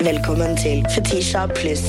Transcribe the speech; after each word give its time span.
Velkommen 0.00 0.56
til 0.56 0.86
Fetisha 0.94 1.46
pluss. 1.46 1.82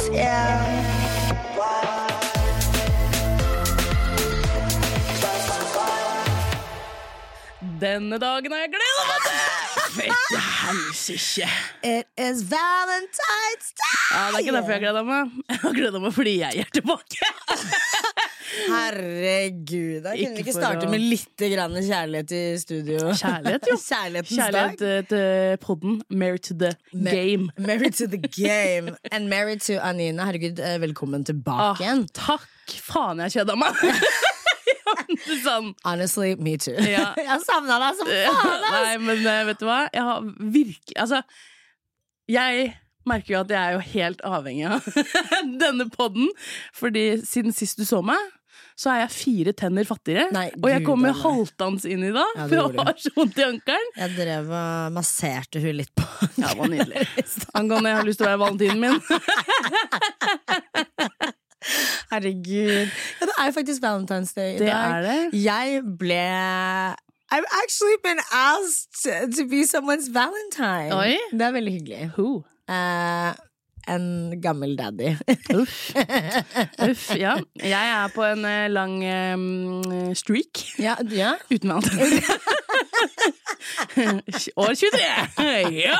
Denne 7.82 8.18
dagen 8.18 8.52
har 8.52 8.66
jeg 8.66 8.72
gleda 8.74 9.06
meg 9.12 9.28
til! 9.28 9.69
Fette 9.90 10.40
helsike. 10.40 11.48
It 11.84 12.08
is 12.18 12.44
Valentine's 12.44 13.70
Day! 13.80 13.98
Ja, 14.12 14.26
det 14.30 14.36
er 14.36 14.44
ikke 14.44 14.54
derfor 14.58 14.72
jeg 14.76 14.84
gleder 14.84 15.06
meg. 15.08 15.32
Jeg 15.50 15.60
har 15.64 15.74
gleda 15.78 16.02
meg 16.04 16.14
fordi 16.16 16.34
jeg 16.40 16.62
er 16.64 16.70
tilbake. 16.76 17.32
Herregud, 18.70 20.02
da 20.06 20.14
kunne 20.18 20.36
vi 20.38 20.44
ikke 20.44 20.54
starte 20.56 20.86
å- 20.88 20.92
med 20.94 21.02
litt 21.04 21.44
grann 21.54 21.76
kjærlighet 21.80 22.34
i 22.38 22.42
studio? 22.62 23.00
Kjærlighet, 23.18 23.68
jo. 23.72 23.78
Kjærlighet 23.90 24.80
dag. 24.80 25.08
til 25.10 25.58
podden. 25.66 26.00
Married 26.10 26.44
to 26.50 26.54
the 26.58 26.72
Ma- 26.94 27.12
game. 27.14 27.50
Married 27.58 27.94
to 28.00 28.08
the 28.08 28.18
game. 28.42 28.96
And 29.12 29.30
married 29.30 29.62
to 29.70 29.80
Anina. 29.82 30.26
Herregud, 30.30 30.60
eh, 30.60 30.78
velkommen 30.86 31.22
Ah, 31.26 31.30
tilbake 31.34 31.84
igjen. 31.86 32.06
takk 32.14 32.48
faen, 32.86 33.24
jeg 33.26 33.40
kjeda 33.40 33.58
meg. 33.58 33.74
sånn. 35.44 35.72
Honestly, 35.86 36.36
me 36.40 36.58
too. 36.62 36.76
Ja. 36.84 37.14
Jeg 37.30 37.40
savna 37.46 37.80
deg 37.84 38.00
som 38.00 38.08
faen! 38.10 38.66
Nei, 38.70 38.98
men 39.04 39.24
eh, 39.28 39.44
vet 39.52 39.60
du 39.62 39.66
hva? 39.70 39.80
Jeg 39.94 40.04
har 40.10 40.26
virkelig 40.40 40.98
Altså, 41.00 41.22
jeg 42.30 42.74
merker 43.10 43.34
jo 43.34 43.40
at 43.42 43.50
jeg 43.50 43.58
er 43.60 43.72
jo 43.74 43.80
helt 43.96 44.20
avhengig 44.28 44.68
av 44.70 44.86
denne 45.64 45.88
podden. 45.90 46.28
Fordi 46.78 47.08
siden 47.26 47.56
sist 47.56 47.80
du 47.82 47.86
så 47.90 48.04
meg, 48.06 48.20
så 48.80 48.94
er 48.94 49.00
jeg 49.02 49.12
fire 49.16 49.52
tenner 49.58 49.84
fattigere. 49.88 50.30
Nei, 50.32 50.46
og 50.56 50.70
jeg 50.72 50.84
kommer 50.86 51.16
halvdans 51.18 51.84
inn 51.90 52.04
i 52.06 52.12
dag, 52.16 52.30
Ja, 52.38 52.46
for 52.46 52.56
jeg 52.56 52.86
har 52.86 52.96
så 53.02 53.12
vondt 53.18 53.40
i 53.42 53.44
ankelen. 53.48 53.90
Jeg 53.98 54.14
drev 54.16 54.54
og 54.56 54.94
masserte 54.96 55.60
hun 55.64 55.76
litt 55.82 55.92
på 55.98 56.06
Ja, 56.40 56.48
det 56.54 56.58
var 56.62 56.72
nydelig. 56.72 57.04
Angående 57.60 57.92
jeg 57.92 58.00
har 58.00 58.08
lyst 58.08 58.22
til 58.22 58.28
å 58.28 58.32
være 58.32 58.44
valentinen 58.46 58.80
min. 58.86 58.98
Herregud. 62.12 62.88
Ja, 63.22 63.26
det 63.30 63.36
er 63.40 63.46
jo 63.46 63.52
faktisk 63.52 63.84
Valentine's 63.84 64.34
Day 64.36 64.56
i 64.56 64.58
Det 64.60 64.68
dag. 64.68 64.92
er 64.92 65.02
det. 65.02 65.44
Jeg 65.44 65.82
ble 66.00 66.96
I've 67.32 67.46
actually 67.64 67.98
been 68.04 68.20
asked 68.34 69.04
to 69.38 69.44
be 69.50 69.62
someone's 69.64 70.10
valentine. 70.14 70.90
Oi. 70.96 71.18
Det 71.32 71.42
er 71.42 71.52
veldig 71.52 71.74
hyggelig. 71.74 72.12
Who? 72.18 72.44
Eh, 72.70 73.34
en 73.96 74.06
gammel 74.44 74.76
daddy. 74.80 75.16
Uff. 75.56 75.78
Uff, 76.90 77.06
ja. 77.18 77.38
Jeg 77.60 77.92
er 77.96 78.08
på 78.16 78.24
en 78.28 78.46
eh, 78.48 78.68
lang 78.72 78.96
um, 79.04 80.14
streak 80.18 80.64
ja, 80.80 80.96
ja. 81.12 81.34
uten 81.52 81.70
valentine. 81.74 82.22
År 84.60 84.74
23! 84.76 85.00
Ja. 85.76 86.00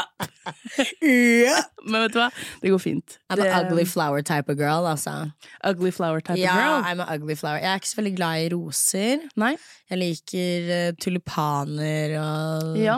Men 1.84 2.02
vet 2.06 2.14
du 2.14 2.20
hva? 2.20 2.30
Det 2.62 2.72
går 2.74 2.82
fint. 2.82 3.18
I'm 3.32 3.42
an 3.44 3.66
ugly 3.66 3.86
flower 3.88 4.22
type 4.26 4.50
of 4.52 4.58
girl, 4.60 4.88
altså. 4.90 5.32
ugly 5.64 5.92
flower 5.92 6.20
type 6.20 6.40
Ja, 6.40 6.56
of 6.56 6.62
girl. 6.62 6.84
I'm 6.92 7.00
an 7.04 7.10
ugly 7.16 7.36
flower. 7.36 7.58
Jeg 7.62 7.72
er 7.72 7.76
ikke 7.82 7.90
så 7.92 7.96
veldig 8.02 8.16
glad 8.18 8.46
i 8.46 8.50
roser. 8.54 9.18
Nei? 9.40 9.54
Jeg 9.90 9.98
liker 10.04 10.72
eh, 10.78 10.92
tulipaner 11.02 12.18
og 12.22 12.78
Ja. 12.80 12.98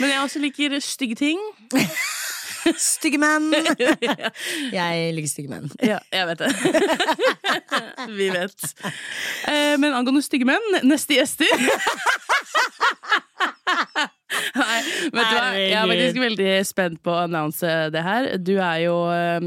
Men 0.00 0.08
jeg 0.10 0.20
også 0.22 0.38
liker 0.42 0.78
stygge 0.84 1.14
ting. 1.20 1.38
stygge 2.80 3.18
menn. 3.20 3.50
jeg 4.78 5.14
liker 5.16 5.30
stygge 5.30 5.50
menn. 5.52 5.70
Ja, 5.84 5.98
jeg 6.12 6.26
vet 6.30 6.42
det. 6.42 6.50
Vi 8.18 8.28
vet. 8.34 8.66
Eh, 9.50 9.76
men 9.80 9.94
angående 9.96 10.22
stygge 10.24 10.48
menn, 10.48 10.66
neste 10.86 11.14
gjester 11.18 11.48
Nei, 14.60 14.78
vet 15.10 15.12
du 15.12 15.34
hva? 15.34 15.46
Jeg 15.58 15.74
er 15.74 15.88
faktisk 15.90 16.20
veldig 16.22 16.50
spent 16.68 17.00
på 17.04 17.12
å 17.12 17.24
annonse 17.24 17.70
det 17.92 18.02
her. 18.04 18.28
Du 18.38 18.54
er 18.56 18.78
jo 18.84 18.96
eh, 19.12 19.40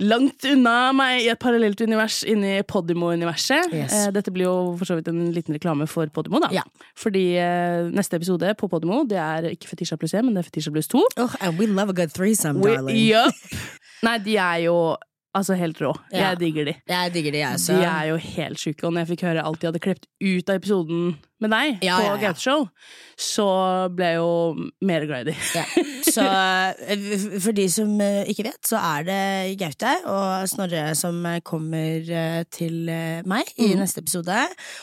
langt 0.00 0.44
unna 0.48 0.92
meg 0.96 1.20
i 1.24 1.28
et 1.28 1.40
parallelt 1.42 1.80
univers 1.84 2.22
inni 2.24 2.62
Podimo-universet. 2.64 3.68
Yes. 3.76 3.92
Eh, 3.92 4.10
dette 4.14 4.32
blir 4.32 4.46
jo 4.48 4.54
for 4.80 4.88
så 4.88 4.96
vidt 4.96 5.10
en 5.12 5.26
liten 5.34 5.52
reklame 5.56 5.84
for 5.90 6.08
Podimo, 6.14 6.40
da. 6.40 6.48
Ja. 6.54 6.62
Fordi 6.96 7.26
eh, 7.36 7.90
neste 7.92 8.16
episode 8.16 8.54
på 8.56 8.70
Podimo, 8.72 9.02
det 9.08 9.18
er 9.20 9.50
ikke 9.52 9.68
Fetisha 9.68 9.98
pluss 10.00 10.14
1, 10.16 10.24
men 10.24 10.34
det 10.38 10.44
er 10.44 10.48
Fetisha 10.48 10.72
pluss 10.72 10.88
2. 10.88 11.04
Oh, 11.20 11.34
and 11.40 11.58
we 11.60 11.66
love 11.68 11.90
a 11.92 11.96
good 11.96 12.14
threesome, 12.16 12.60
We- 12.64 12.76
darling. 12.76 13.32
Nei, 14.06 14.16
de 14.24 14.36
er 14.40 14.64
jo 14.64 14.76
altså 15.34 15.56
helt 15.56 15.80
rå. 15.80 15.92
Ja. 16.12 16.30
Jeg 16.32 16.40
digger 16.42 16.64
de. 16.70 16.74
Jeg 16.88 17.12
digger 17.14 17.32
de, 17.32 17.38
jeg 17.44 17.54
også. 17.58 17.76
De 17.80 17.84
er 17.88 18.08
jo 18.12 18.16
helt 18.16 18.58
sjuke. 18.60 18.84
Og 18.86 18.92
når 18.92 19.04
jeg 19.06 19.12
fikk 19.14 19.26
høre 19.30 19.44
alt 19.48 19.60
de 19.62 19.70
hadde 19.70 19.80
klept 19.84 20.08
ut 20.22 20.50
av 20.52 20.58
episoden 20.60 21.14
med 21.42 21.50
deg 21.50 21.80
Ja, 21.82 21.96
på 21.98 22.04
ja. 22.06 22.16
Gauteshow, 22.22 22.68
så 23.18 23.46
ble 23.90 24.12
jeg 24.12 24.18
jo 24.20 24.68
mer 24.86 25.06
glad 25.08 25.26
i 25.26 25.32
de. 25.32 25.36
Ja. 25.58 25.64
Så 26.12 26.22
eh, 26.22 27.24
for 27.42 27.56
de 27.56 27.64
som 27.72 27.90
eh, 28.04 28.28
ikke 28.30 28.44
vet, 28.46 28.60
så 28.68 28.78
er 28.78 29.06
det 29.08 29.18
Gaute 29.58 29.94
og 30.12 30.44
Snorre 30.52 30.84
som 30.98 31.18
eh, 31.26 31.40
kommer 31.46 32.06
til 32.54 32.76
meg 33.26 33.48
i 33.56 33.72
Mm. 33.72 33.80
neste 33.80 34.02
episode. 34.04 34.36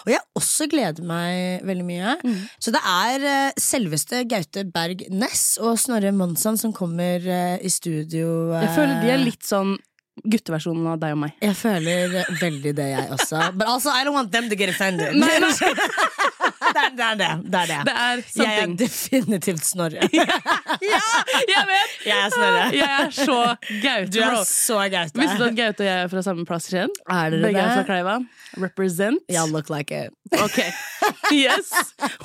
Og 0.06 0.12
jeg 0.12 0.20
også 0.40 0.68
gleder 0.72 1.06
meg 1.06 1.64
veldig 1.68 1.86
mye. 1.88 2.16
Mm. 2.26 2.40
Så 2.60 2.74
det 2.74 2.82
er 2.90 3.54
selveste 3.62 4.24
Gaute 4.32 4.64
Berg 4.74 5.06
Næss 5.14 5.60
og 5.62 5.78
Snorre 5.80 6.12
Monsson 6.16 6.58
som 6.60 6.74
kommer 6.76 7.24
i 7.62 7.70
studio. 7.72 8.52
Jeg 8.58 8.74
føler 8.76 9.00
de 9.04 9.14
er 9.14 9.22
litt 9.24 9.46
sånn 9.48 9.78
gutteversjonen 10.24 10.88
av 10.94 11.00
deg 11.02 11.16
og 11.16 11.22
meg. 11.26 11.36
Jeg 11.44 11.56
føler 11.60 12.16
veldig 12.42 12.74
det, 12.78 12.88
jeg 12.94 13.12
også. 13.16 13.44
But 13.56 13.68
also, 13.68 13.90
I 13.94 14.04
don't 14.06 14.18
want 14.18 14.32
them 14.32 14.50
to 14.50 14.56
get 14.60 14.70
offended. 14.74 15.16
Nei, 15.16 15.40
nei. 15.44 15.52
det, 16.76 16.84
er, 16.86 16.92
det 16.98 17.06
er 17.06 17.16
det. 17.20 17.30
Det 17.52 17.60
er 17.60 17.72
det. 17.72 17.80
Det 17.86 17.94
er 17.96 18.24
jeg 18.44 18.64
er 18.64 18.74
definitivt 18.84 19.66
Snorre. 19.66 20.10
Ja, 20.80 21.00
jeg 21.50 21.64
vet! 21.68 21.96
Jeg 22.10 22.16
er 22.26 22.30
Snorre. 22.34 22.66
Jeg 22.74 22.90
er 23.00 23.10
så 23.14 23.38
Gaute, 23.84 24.12
Du 24.14 24.20
er 24.24 24.38
så 24.48 24.78
Gaute. 24.94 25.20
Visste 25.20 25.38
du 25.42 25.44
at 25.50 25.58
Gaute 25.58 25.84
og 25.84 25.88
jeg 25.90 26.04
er 26.06 26.12
fra 26.12 26.22
samme 26.26 26.46
plass 26.48 26.70
i 26.70 26.74
Skien? 26.76 26.94
Er 27.10 27.34
dere 27.34 27.42
Begge 27.48 27.64
er 27.64 27.74
fra? 27.76 27.84
Kleiva. 27.90 28.16
Represent. 28.64 29.20
Y'all 29.32 29.52
look 29.54 29.70
like 29.74 29.92
it. 29.94 30.14
Ok, 30.40 30.60
yes! 31.34 31.72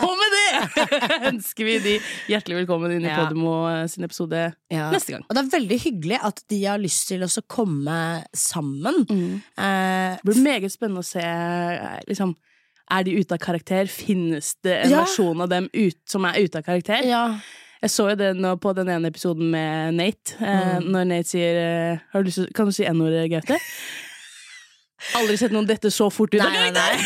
Og 0.05 0.13
med 0.21 0.35
det 0.37 0.87
ønsker 1.31 1.67
vi 1.69 1.77
de 1.85 1.95
hjertelig 2.31 2.61
velkommen 2.63 2.93
inn 2.95 3.05
i 3.07 3.11
Ja. 3.11 3.23
Podimo 3.25 3.55
sin 3.91 4.05
episode 4.07 4.45
Ja. 4.73 4.91
neste 4.93 5.17
gang. 5.17 5.25
Og 5.29 5.37
det 5.37 5.43
er 5.45 5.53
veldig 5.59 5.79
hyggelig 5.87 6.19
at 6.31 6.43
de 6.53 6.63
har 6.65 6.81
lyst 6.83 7.09
til 7.11 7.25
å 7.25 7.31
komme 7.49 7.99
sammen. 8.37 9.03
Eh, 9.11 10.17
Det 10.21 10.25
blir 10.25 10.43
meget 10.45 10.73
spennende 10.73 11.01
å 11.05 11.07
se 11.09 11.21
eh, 11.25 12.01
liksom, 12.09 12.35
Er 12.93 13.03
de 13.07 13.15
ute 13.17 13.33
av 13.33 13.39
karakter? 13.41 13.87
Finnes 13.89 14.55
det 14.63 14.85
en 14.85 14.91
Ja. 14.91 15.01
versjon 15.05 15.41
av 15.41 15.49
dem 15.49 15.69
ut, 15.73 15.97
som 16.07 16.25
er 16.25 16.37
ute 16.45 16.59
av 16.59 16.63
karakter? 16.65 17.03
ja. 17.05 17.39
Jeg 17.85 17.91
så 17.91 18.07
jo 18.09 18.15
det 18.17 18.31
nå 18.41 18.57
på 18.57 18.71
den 18.75 18.89
ene 18.89 19.09
episoden 19.13 19.51
med 19.51 19.93
Nate. 19.95 20.33
Eh, 20.41 20.79
Når 20.81 21.05
Nate 21.05 21.29
sier 21.29 21.57
eh, 21.61 21.99
har 22.15 22.23
du 22.23 22.31
lyst 22.31 22.55
Kan 22.57 22.65
du 22.67 22.73
si 22.73 22.85
n-ordet, 22.89 23.29
Gaute? 23.29 23.59
Aldri 25.19 25.37
sett 25.37 25.53
noen 25.53 25.67
dette 25.69 25.91
så 25.93 26.09
fort 26.11 26.33
ut 26.33 26.41
Nei, 26.41 26.49
nei, 26.49 26.71
nei. 26.73 26.97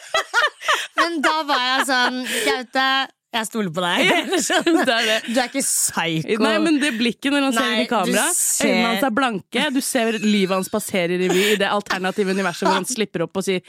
Men 0.96 1.20
da 1.20 1.42
var 1.48 1.60
jeg 1.66 1.86
sånn 1.90 2.18
Gaute, 2.46 2.86
jeg 3.32 3.46
stoler 3.46 3.70
på 3.70 3.82
deg. 3.84 4.08
Det 4.90 4.94
er 4.94 5.04
det. 5.06 5.18
Du 5.30 5.36
er 5.38 5.46
ikke 5.50 5.62
psyko. 5.62 6.38
Nei, 6.42 6.54
men 6.64 6.80
det 6.82 6.90
blikket 6.98 7.30
når 7.34 7.44
han 7.48 7.54
ser 7.54 7.68
inn 7.76 7.82
i 7.84 7.88
kamera, 7.90 8.24
ser- 8.34 8.66
øynene 8.70 8.88
hans 8.88 9.04
er 9.06 9.14
blanke, 9.14 9.66
du 9.74 9.80
ser 9.84 10.18
livet 10.24 10.54
hans 10.56 10.70
passerer 10.72 11.14
i 11.14 11.20
revy 11.28 11.44
i 11.52 11.58
det 11.60 11.68
alternative 11.70 12.34
universet 12.34 12.66
hvor 12.66 12.74
han 12.80 12.88
slipper 12.90 13.22
opp 13.28 13.36
og 13.38 13.46
sier 13.46 13.60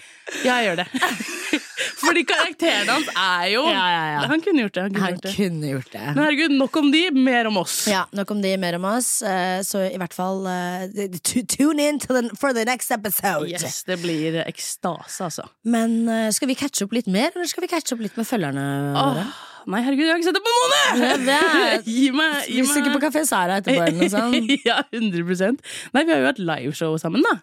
'ja, 0.44 0.56
jeg 0.62 0.72
gjør 0.72 0.82
det'. 0.82 0.90
Fordi 2.02 2.22
karakteren 2.30 2.90
hans 2.90 3.08
er 3.18 3.46
jo 3.54 3.62
Ja, 3.66 3.86
ja, 3.90 4.02
ja. 4.14 4.20
Han 4.30 4.42
kunne 4.42 4.62
gjort 4.66 4.74
det. 4.76 4.82
Han 4.88 4.94
kunne 4.94 5.04
Han 5.06 5.14
gjort 5.16 5.24
det. 5.26 5.34
kunne 5.38 5.70
gjort 5.72 5.92
det. 5.94 6.02
Men 6.16 6.24
herregud, 6.26 6.52
nok 6.58 6.78
om 6.82 6.92
de, 6.94 7.02
mer 7.12 7.48
om 7.50 7.58
oss. 7.62 7.76
Ja, 7.90 8.04
Nok 8.18 8.32
om 8.36 8.42
de, 8.42 8.52
mer 8.62 8.76
om 8.78 8.86
oss. 8.86 9.10
eh, 9.22 9.62
Så 9.66 9.82
i 9.92 9.98
hvert 9.98 10.14
fall 10.14 10.46
eh, 10.48 11.08
tune 11.22 11.80
in 11.90 12.00
the, 12.00 12.30
for 12.38 12.54
the 12.54 12.66
next 12.66 12.92
episode. 12.92 13.50
Yes, 13.50 13.84
det 13.88 13.98
blir 14.02 14.42
ekstase, 14.46 15.24
altså. 15.30 15.48
Men 15.66 16.08
eh, 16.10 16.30
skal 16.32 16.48
vi 16.52 16.56
catche 16.56 16.86
opp 16.86 16.94
litt 16.94 17.08
mer, 17.08 17.32
eller 17.36 17.50
skal 17.50 17.66
vi 17.66 17.72
catche 17.72 17.96
opp 17.96 18.02
litt 18.06 18.18
med 18.18 18.28
følgerne 18.30 18.66
våre? 18.98 19.26
Åh, 19.26 19.48
nei, 19.70 19.82
herregud, 19.86 20.06
jeg 20.08 20.14
har 20.14 20.20
ikke 20.22 20.28
sett 20.30 20.38
det 20.38 20.44
på 20.46 20.52
en 20.52 20.62
måned! 20.62 21.88
Gi 21.92 22.06
meg, 22.16 22.38
gi 22.48 22.60
Vi 22.62 22.68
stikker 22.70 22.94
på 22.94 23.00
meg 23.00 23.04
Kafé 23.06 23.24
Sara 23.30 23.60
etterpå, 23.62 23.84
eller 23.86 24.00
noe 24.00 24.12
sånt. 24.14 24.53
ja, 24.70 24.80
100% 24.94 25.62
Nei, 25.96 26.03
vi 26.08 26.14
har 26.14 26.22
jo 26.24 26.30
hatt 26.30 26.41
liveshow 26.41 26.96
sammen, 27.02 27.26
da. 27.28 27.35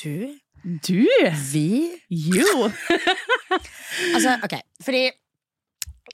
Du, 0.00 0.32
Du! 0.86 1.02
vi 1.52 1.66
Jo! 2.08 2.70
Altså, 4.14 4.38
ok, 4.46 4.56
fordi 4.84 5.04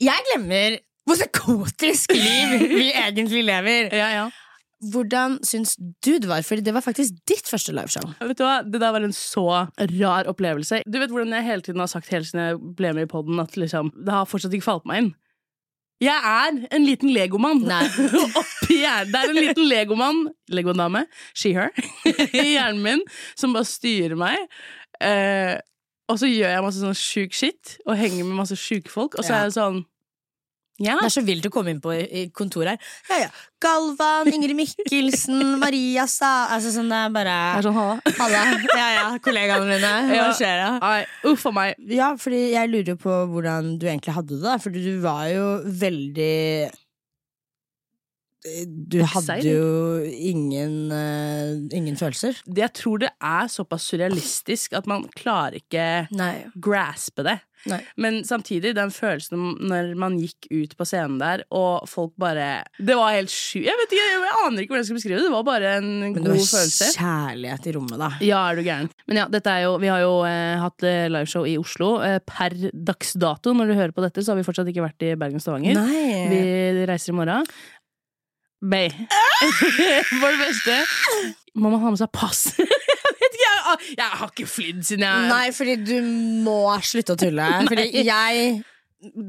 jeg 0.02 0.24
glemmer 0.32 0.80
hvor 1.08 1.16
psykotisk 1.16 2.12
liv 2.12 2.50
vi 2.68 2.88
egentlig 2.90 3.44
lever. 3.46 3.88
Ja, 3.96 4.08
ja. 4.12 4.24
Hvordan 4.92 5.38
syns 5.46 5.72
du 5.78 6.10
det 6.20 6.28
var? 6.30 6.42
Fordi 6.46 6.62
det 6.66 6.74
var 6.74 6.84
faktisk 6.84 7.16
ditt 7.26 7.48
første 7.50 7.72
liveshow. 7.74 8.10
Vet 8.20 8.38
du 8.38 8.44
hva? 8.44 8.58
Det 8.62 8.78
der 8.82 8.92
var 8.94 9.02
en 9.06 9.14
så 9.16 9.46
rar 9.94 10.28
opplevelse. 10.30 10.82
Du 10.86 11.00
vet 11.00 11.10
hvordan 11.10 11.32
jeg 11.34 11.46
hele 11.48 11.64
tiden 11.66 11.82
har 11.82 11.90
sagt 11.90 12.12
helt 12.12 12.28
siden 12.28 12.44
jeg 12.44 12.60
ble 12.78 12.92
med 12.98 13.08
i 13.08 13.10
podden 13.10 13.40
at 13.42 13.56
liksom, 13.58 13.90
det 13.96 14.14
har 14.14 14.28
fortsatt 14.28 14.54
ikke 14.54 14.68
falt 14.68 14.86
meg 14.90 15.02
inn. 15.02 15.10
Jeg 16.00 16.14
er 16.14 16.58
en 16.76 16.84
liten 16.86 17.10
legomann. 17.10 17.64
Oppi 18.38 18.76
hjernen. 18.84 19.10
Det 19.12 19.18
er 19.22 19.32
en 19.32 19.38
liten 19.40 19.66
legomann, 19.66 20.20
legodame, 20.54 21.04
she, 21.34 21.50
her, 21.56 21.72
i 22.44 22.52
hjernen 22.54 22.82
min, 22.84 23.02
som 23.38 23.56
bare 23.56 23.66
styrer 23.66 24.14
meg. 24.18 24.38
Eh, 25.02 25.56
og 26.08 26.20
så 26.20 26.30
gjør 26.30 26.54
jeg 26.54 26.62
masse 26.64 26.80
sånn 26.84 26.96
sjuk 26.96 27.34
shit, 27.36 27.74
og 27.84 27.98
henger 27.98 28.24
med 28.24 28.38
masse 28.38 28.56
sjuke 28.56 28.88
folk, 28.92 29.18
og 29.18 29.26
så 29.26 29.34
Ja. 29.34 29.40
er 29.40 29.48
jeg 29.50 29.56
sånn 29.58 29.82
Ja. 30.78 30.94
Det 31.00 31.08
er 31.08 31.14
så 31.16 31.24
vilt 31.26 31.46
å 31.48 31.50
komme 31.50 31.72
inn 31.74 31.80
på 31.82 31.92
kontoret 32.36 32.76
her. 32.76 32.90
Ja, 33.10 33.16
ja. 33.24 33.30
Galvan, 33.58 34.28
Ingrid 34.30 34.54
Mikkelsen, 34.54 35.40
Maria 35.64 36.04
sa 36.06 36.46
Altså 36.54 36.70
sånn, 36.70 36.90
det 36.92 36.98
er 37.02 37.14
bare 37.16 37.34
Det 37.34 37.58
er 37.58 37.66
sånn, 37.66 37.78
halla. 37.78 38.12
Halla. 38.20 38.42
Ja, 38.78 38.88
ja, 38.94 39.06
kollegaene 39.24 39.66
mine. 39.66 39.94
Hva 40.12 40.28
skjer 40.38 40.62
da? 40.62 40.92
Uff 41.26 41.48
a 41.50 41.54
meg. 41.56 41.80
Ja, 41.90 42.12
fordi 42.20 42.44
jeg 42.52 42.70
lurer 42.70 42.98
på 43.00 43.16
hvordan 43.32 43.74
du 43.80 43.88
egentlig 43.90 44.14
hadde 44.14 44.38
det. 44.44 44.58
Fordi 44.62 44.84
du 44.84 45.00
var 45.02 45.24
jo 45.32 45.48
veldig 45.82 46.70
Du 48.88 49.00
hadde 49.02 49.40
jo 49.42 49.66
ingen, 50.06 50.76
uh, 50.94 51.58
ingen 51.74 51.98
følelser. 51.98 52.38
Jeg 52.46 52.70
tror 52.78 53.02
det 53.02 53.10
er 53.18 53.50
såpass 53.50 53.90
surrealistisk 53.90 54.78
at 54.78 54.86
man 54.86 55.08
klarer 55.18 55.58
ikke 55.58 55.88
Nei. 56.14 56.46
graspe 56.54 57.26
det. 57.26 57.40
Nei. 57.68 57.78
Men 58.00 58.20
samtidig, 58.28 58.74
den 58.78 58.92
følelsen 58.94 59.44
når 59.70 59.92
man 60.00 60.18
gikk 60.20 60.48
ut 60.50 60.74
på 60.78 60.86
scenen 60.88 61.18
der, 61.20 61.44
og 61.54 61.86
folk 61.90 62.14
bare 62.20 62.64
Det 62.78 62.96
var 62.98 63.14
helt 63.16 63.32
sjukt. 63.32 63.66
Jeg 63.68 63.78
vet 63.82 63.94
ikke, 63.94 64.08
jeg 64.08 64.34
aner 64.46 64.62
ikke 64.64 64.72
hvordan 64.74 64.82
jeg 64.84 64.90
skal 64.90 65.00
beskrive 65.00 65.20
det. 65.20 65.26
Det 65.28 65.34
var 65.36 65.46
bare 65.48 65.72
en 65.78 65.90
Men 66.06 66.18
det 66.18 66.34
var 66.34 66.42
følelse. 66.52 66.90
kjærlighet 66.96 67.68
i 67.70 67.74
rommet, 67.76 67.98
da. 68.00 68.10
Ja, 68.24 68.42
er 68.50 68.58
du 68.58 68.64
gæren. 68.66 68.90
Men 69.08 69.22
ja, 69.22 69.28
jo, 69.64 69.74
vi 69.82 69.92
har 69.92 70.02
jo 70.04 70.14
eh, 70.28 70.58
hatt 70.62 70.86
eh, 70.88 71.08
liveshow 71.12 71.46
i 71.48 71.56
Oslo. 71.60 71.94
Eh, 72.04 72.18
per 72.26 72.56
dags 72.72 73.14
dato, 73.18 73.54
når 73.56 73.70
du 73.72 73.78
hører 73.78 73.96
på 73.96 74.04
dette, 74.04 74.24
så 74.24 74.32
har 74.32 74.40
vi 74.40 74.46
fortsatt 74.46 74.70
ikke 74.72 74.84
vært 74.86 75.06
i 75.06 75.14
Bergen 75.18 75.40
og 75.40 75.44
Stavanger. 75.44 75.78
Nei. 75.78 76.28
Vi 76.32 76.86
reiser 76.88 77.12
i 77.14 77.18
morgen. 77.18 77.46
Bay. 78.58 78.90
For 80.18 80.34
det 80.34 80.40
beste 80.42 80.80
må 81.58 81.70
man 81.70 81.82
ha 81.82 81.92
med 81.94 82.00
seg 82.00 82.10
pass. 82.14 82.48
jeg 83.96 84.10
har 84.22 84.30
ikke 84.32 84.46
flydd 84.48 84.82
siden 84.88 85.04
jeg 85.06 85.28
Nei, 85.30 85.46
fordi 85.56 85.76
du 85.84 85.94
må 86.46 86.58
slutte 86.86 87.14
å 87.16 87.20
tulle. 87.20 87.46
Fordi 87.68 88.04
jeg 88.06 88.64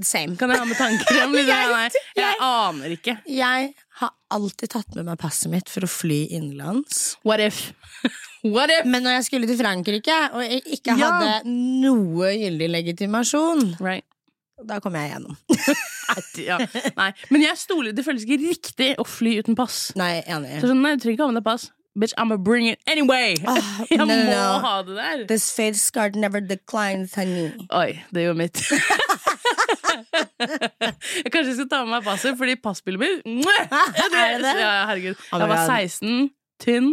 Same. 0.02 0.34
Kan 0.40 0.50
jeg 0.50 0.58
ha 0.58 0.66
med 0.66 0.78
tannkrem? 0.80 1.34
Liksom? 1.38 1.74
Jeg- 1.78 1.92
jeg 2.18 2.38
aner 2.42 2.94
ikke. 2.96 3.14
Jeg 3.30 3.68
har 4.00 4.10
alltid 4.34 4.72
tatt 4.74 4.96
med 4.98 5.06
meg 5.06 5.20
passet 5.22 5.52
mitt 5.54 5.70
for 5.70 5.86
å 5.86 5.90
fly 5.94 6.24
innenlands. 6.34 7.18
What 7.22 7.40
if? 7.44 7.60
What 8.56 8.72
if? 8.74 8.88
Men 8.90 9.04
når 9.06 9.20
jeg 9.20 9.28
skulle 9.28 9.46
til 9.52 9.60
Frankrike 9.62 10.16
og 10.34 10.42
jeg 10.42 10.64
ikke 10.80 10.96
Ja. 10.98 11.12
hadde 11.12 11.54
noe 11.86 12.32
gyldig 12.40 12.70
legitimasjon, 12.80 13.76
Right. 13.84 14.06
da 14.66 14.80
kom 14.82 14.98
jeg 14.98 15.12
gjennom. 15.14 15.38
Ja. 16.42 16.58
Men 17.30 17.44
jeg 17.46 17.54
stoler, 17.62 17.94
det 17.94 18.02
føles 18.08 18.24
ikke 18.26 18.40
riktig 18.42 18.88
å 18.98 19.06
fly 19.06 19.36
uten 19.44 19.54
pass. 19.56 19.92
Nei, 20.00 20.24
enig. 20.26 20.56
Så 20.64 20.72
sånn, 20.72 20.82
nei, 20.82 20.96
du 20.98 21.04
trenger 21.04 21.20
ikke 21.20 21.28
ha 21.28 21.34
med 21.36 21.44
deg 21.44 21.46
pass. 21.46 21.68
Bitch, 22.00 22.14
I'm 22.18 22.30
gonna 22.30 22.38
bring 22.38 22.66
it 22.68 22.80
anyway! 22.88 23.36
Oh, 23.46 23.86
jeg 23.92 23.98
no, 23.98 24.06
må 24.06 24.16
no, 24.16 24.60
ha 24.64 24.82
det 24.88 24.96
der. 24.96 25.26
This 25.28 25.52
face 25.56 25.92
card 25.92 26.16
never 26.16 26.40
declines, 26.40 27.16
honey. 27.16 27.52
Oi, 27.76 28.00
det 28.16 28.24
gjorde 28.24 28.38
mitt. 28.40 28.62
jeg 31.24 31.32
kanskje 31.34 31.56
skal 31.58 31.68
ta 31.70 31.82
med 31.84 31.98
meg 31.98 32.04
passet, 32.08 32.38
fordi 32.40 32.56
passbildet 32.64 33.02
mitt! 33.04 33.26
Er 33.36 34.38
det 34.40 34.46
det? 34.46 34.54
Ja, 34.62 34.86
herregud. 34.88 35.16
Oh 35.34 35.40
jeg 35.44 35.50
var 35.52 35.66
16, 35.68 36.30
tynn. 36.64 36.88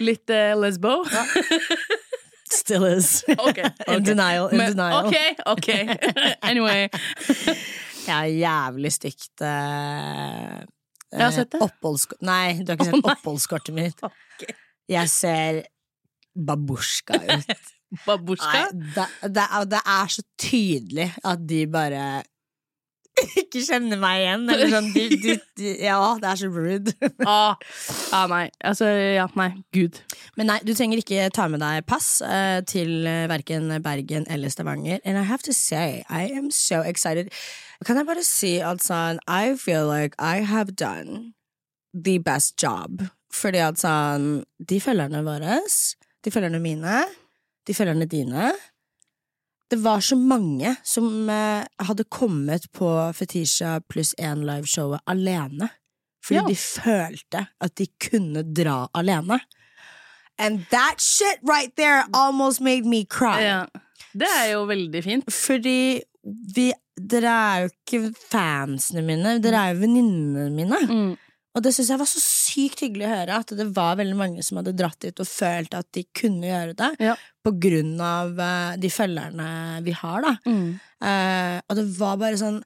Litt 0.00 0.28
uh, 0.28 0.52
lesbo. 0.60 0.98
Still 2.52 2.84
is. 2.84 3.24
Okay. 3.38 3.70
In 3.88 4.04
denial, 4.04 4.50
in 4.52 4.58
Men, 4.60 4.76
denial. 4.76 5.06
ok, 5.06 5.16
ok. 5.46 5.68
anyway. 6.42 6.88
Jeg 8.02 8.18
er 8.18 8.24
jævlig 8.36 8.92
stygt 8.92 9.40
eh, 9.46 10.60
Jeg 11.12 11.24
har 11.24 11.34
sett 11.36 11.52
det. 11.52 11.60
Oppholdsk 11.64 12.16
Nei, 12.24 12.62
du 12.62 12.72
har 12.72 12.78
ikke 12.78 12.88
sett 12.88 12.98
oh, 13.02 13.12
oppholdskortet 13.12 13.76
mitt. 13.76 14.02
Okay. 14.08 14.56
Jeg 14.92 15.12
ser 15.12 15.62
babusjka 16.32 17.20
ut. 17.20 17.70
Babusjka? 18.06 18.66
Nei, 18.72 18.92
det, 18.96 19.08
det, 19.36 19.46
det 19.68 19.80
er 19.84 20.12
så 20.14 20.22
tydelig 20.40 21.10
at 21.28 21.42
de 21.48 21.64
bare 21.68 22.04
ikke 23.42 23.60
kjenner 23.64 24.00
meg 24.00 24.22
igjen. 24.22 24.46
Eller 24.54 24.70
sånn, 24.72 24.88
de, 24.94 25.04
de, 25.20 25.36
de, 25.60 25.72
ja, 25.84 25.98
det 26.20 26.30
er 26.30 26.40
så 26.40 26.50
rude. 26.52 26.94
Ah, 27.32 27.54
ah, 28.16 28.26
nei. 28.30 28.46
Altså, 28.66 28.88
ja, 28.88 29.26
nei. 29.38 29.50
Gud. 29.74 30.00
Men 30.38 30.48
nei, 30.50 30.58
du 30.66 30.72
trenger 30.76 31.02
ikke 31.02 31.28
ta 31.34 31.46
med 31.52 31.62
deg 31.62 31.84
pass 31.88 32.16
uh, 32.24 32.60
til 32.68 33.04
uh, 33.06 33.28
verken 33.30 33.70
Bergen 33.84 34.26
eller 34.32 34.52
Stavanger. 34.52 35.00
And 35.04 35.20
I 35.20 35.26
have 35.28 35.44
to 35.46 35.54
say, 35.56 36.02
I 36.08 36.32
am 36.32 36.50
so 36.50 36.80
excited. 36.80 37.30
Kan 37.86 37.96
jeg 37.98 38.06
bare 38.06 38.22
si 38.26 38.56
at 38.62 38.82
sånn, 38.84 39.18
I 39.26 39.54
feel 39.58 39.86
like 39.88 40.14
I 40.18 40.42
have 40.46 40.74
done 40.76 41.32
the 41.94 42.18
best 42.18 42.56
job. 42.62 43.02
Fordi 43.32 43.58
at 43.64 43.80
sånn, 43.80 44.42
de 44.60 44.78
følgerne 44.80 45.22
våre, 45.26 45.58
de 46.22 46.30
følgerne 46.30 46.60
mine, 46.62 47.02
de 47.66 47.74
følgerne 47.74 48.06
dine 48.10 48.52
Det 49.72 49.78
var 49.80 50.02
så 50.04 50.16
mange 50.20 50.74
som 50.84 51.30
eh, 51.32 51.64
hadde 51.80 52.04
kommet 52.12 52.66
på 52.76 52.88
Fetisha 53.16 53.78
pluss 53.88 54.10
én 54.20 54.42
liveshowet 54.44 55.00
alene. 55.08 55.70
Fordi 56.22 56.36
Ja. 56.36 56.44
de 56.46 56.56
følte 56.60 57.46
at 57.60 57.74
de 57.80 57.86
kunne 57.98 58.42
dra 58.54 58.88
alene. 58.94 59.40
And 60.38 60.66
that 60.70 61.00
shit 61.00 61.38
right 61.42 61.74
there 61.76 62.04
almost 62.12 62.60
made 62.60 62.84
me 62.84 63.04
cry. 63.06 63.40
Ja. 63.40 63.66
Det 64.14 64.28
er 64.28 64.52
jo 64.52 64.66
veldig 64.68 65.02
fint. 65.04 65.32
Fordi 65.32 66.02
vi 66.54 66.72
Dere 67.00 67.32
er 67.32 67.60
jo 67.64 67.68
ikke 67.72 68.00
fansene 68.28 69.02
mine, 69.06 69.38
dere 69.42 69.60
er 69.68 69.74
jo 69.74 69.80
venninnene 69.80 70.50
mine. 70.52 70.80
Mm. 70.88 71.12
Og 71.52 71.60
det 71.64 71.74
syns 71.76 71.90
jeg 71.92 72.00
var 72.00 72.08
så 72.08 72.20
sykt 72.24 72.80
hyggelig 72.80 73.04
å 73.04 73.12
høre, 73.12 73.38
at 73.42 73.50
det 73.58 73.66
var 73.76 73.98
veldig 74.00 74.16
mange 74.16 74.44
som 74.44 74.56
hadde 74.60 74.72
dratt 74.76 75.00
dit 75.04 75.18
og 75.20 75.28
følt 75.28 75.74
at 75.76 75.88
de 75.92 76.04
kunne 76.16 76.48
gjøre 76.48 76.76
det, 76.78 76.90
Ja. 77.04 77.14
på 77.44 77.52
grunn 77.60 77.98
av 78.00 78.38
eh, 78.40 78.76
de 78.80 78.88
følgerne 78.92 79.48
vi 79.84 79.92
har, 79.98 80.24
da. 80.24 80.32
Mm. 80.48 80.80
Uh, 81.02 81.58
og 81.68 81.76
det 81.76 81.84
var 81.98 82.16
bare 82.20 82.38
sånn 82.40 82.62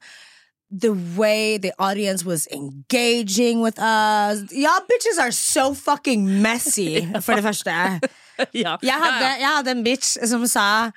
The 0.69 0.91
way 1.15 1.57
the 1.57 1.71
audience 1.79 2.25
was 2.27 2.45
engaging 2.51 3.61
with 3.63 3.79
us 3.79 4.43
Y'all 4.51 4.83
bitches 4.89 5.17
are 5.17 5.31
so 5.31 5.73
fucking 5.73 6.41
messy, 6.41 7.07
for 7.23 7.35
det 7.39 7.43
første. 7.43 7.73
Ja. 8.53 8.75
Jeg 8.85 8.93
hadde, 9.01 9.29
jeg 9.41 9.49
hadde 9.49 9.71
en 9.73 9.79
bitch 9.83 10.11
som 10.29 10.43
sa 10.45 10.91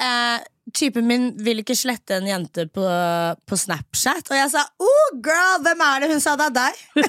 eh, 0.00 0.38
Typen 0.76 1.06
min 1.08 1.30
vil 1.42 1.64
ikke 1.64 1.74
slette 1.74 2.20
en 2.20 2.28
jente 2.28 2.66
på, 2.70 2.84
på 3.48 3.56
Snapchat. 3.58 4.28
Og 4.30 4.36
jeg 4.38 4.50
sa 4.52 4.62
oh 4.78 5.08
girl, 5.24 5.58
hvem 5.64 5.82
er 5.82 6.04
det? 6.04 6.10
Hun 6.12 6.22
sa 6.22 6.36
det 6.38 6.50
er 6.50 6.56
deg. 6.60 7.06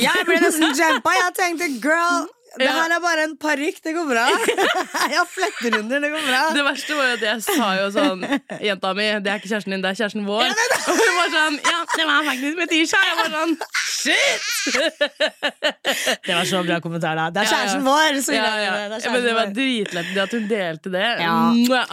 Jeg 0.00 0.24
ble 0.26 0.38
nesten 0.40 0.72
jumpa. 0.74 1.12
Jeg 1.12 1.34
tenkte 1.36 1.66
girl, 1.82 2.24
det 2.58 2.68
her 2.70 2.92
er 2.96 3.00
bare 3.02 3.22
en 3.28 3.36
parykk. 3.40 3.80
Det 3.84 3.92
går 3.96 4.06
bra. 4.08 4.24
Jeg 5.10 5.18
har 5.18 5.28
fletter 5.30 5.78
under. 5.80 6.00
Det 6.04 6.10
går 6.14 6.24
bra. 6.28 6.42
Det 6.54 6.64
verste 6.66 6.96
var 6.98 7.08
jo 7.10 7.14
at 7.18 7.24
jeg 7.26 7.42
sa 7.46 7.68
jo 7.78 7.86
sånn 7.94 8.22
Jenta 8.64 8.92
mi, 8.96 9.06
det 9.24 9.30
er 9.32 9.40
ikke 9.40 9.50
kjæresten 9.52 9.74
din, 9.74 9.82
det 9.84 9.90
er 9.92 9.98
kjæresten 10.00 10.24
vår. 10.28 10.46
Og 10.48 10.98
hun 11.00 11.12
var 11.18 11.28
sånn 11.34 11.56
Ja, 11.64 11.78
det 11.96 12.06
var 12.08 12.28
faktisk 12.30 12.58
med 12.60 12.70
Tisha. 12.72 13.00
Jeg 13.08 13.16
var 13.20 13.32
sånn 13.34 13.56
Shit! 13.94 14.42
Det 16.26 16.34
var 16.34 16.44
så 16.48 16.60
bra 16.66 16.76
kommentar, 16.84 17.16
da. 17.18 17.26
Det 17.32 17.42
er 17.44 17.50
kjæresten 17.52 17.84
vår! 17.86 18.18
Så 18.24 18.34
Ja, 18.36 18.44
ja. 18.60 18.72
det. 18.88 18.98
Det 19.04 19.12
Men 19.14 19.24
det 19.24 19.34
var 19.36 19.52
dritlett 19.56 20.10
det 20.14 20.22
at 20.24 20.34
hun 20.36 20.48
delte 20.50 20.92
det. 20.94 21.04
Ja. 21.24 21.36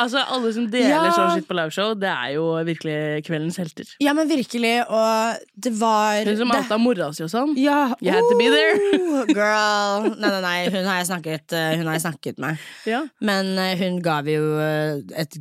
Altså 0.01 0.23
Alle 0.25 0.51
som 0.55 0.67
deler 0.71 0.89
Ja. 0.91 1.11
sånn 1.15 1.33
shit 1.37 1.47
på 1.49 1.55
liveshow, 1.57 1.93
det 1.99 2.09
er 2.11 2.33
jo 2.35 2.45
virkelig 2.67 2.97
kveldens 3.27 3.57
helter. 3.61 3.87
Ja, 4.03 4.13
men 4.17 4.27
virkelig, 4.31 4.73
og 4.89 5.39
det 5.55 5.73
var 5.79 6.23
Hun 6.27 6.37
som 6.43 6.51
outa 6.55 6.77
mora 6.81 7.11
si 7.15 7.23
og 7.25 7.31
sånn. 7.33 7.53
Ja, 7.59 7.93
You 8.01 8.11
had 8.15 8.27
to 8.31 8.37
be 8.39 8.49
there. 8.51 8.75
oh, 8.99 9.25
girl. 9.31 10.09
Nei, 10.17 10.29
nei, 10.29 10.41
nei, 10.43 10.50
hun 10.73 10.85
har 10.87 10.97
jeg 11.01 11.07
snakket, 11.09 11.53
eh, 11.57 11.81
har 11.81 11.95
jeg 11.97 12.03
snakket 12.05 12.39
med. 12.43 12.57
Ja. 12.91 13.01
Men 13.21 13.53
eh, 13.61 13.73
hun 13.79 14.01
ga 14.05 14.17
vi 14.25 14.35
jo 14.37 14.47
eh, 14.59 15.01
et 15.21 15.37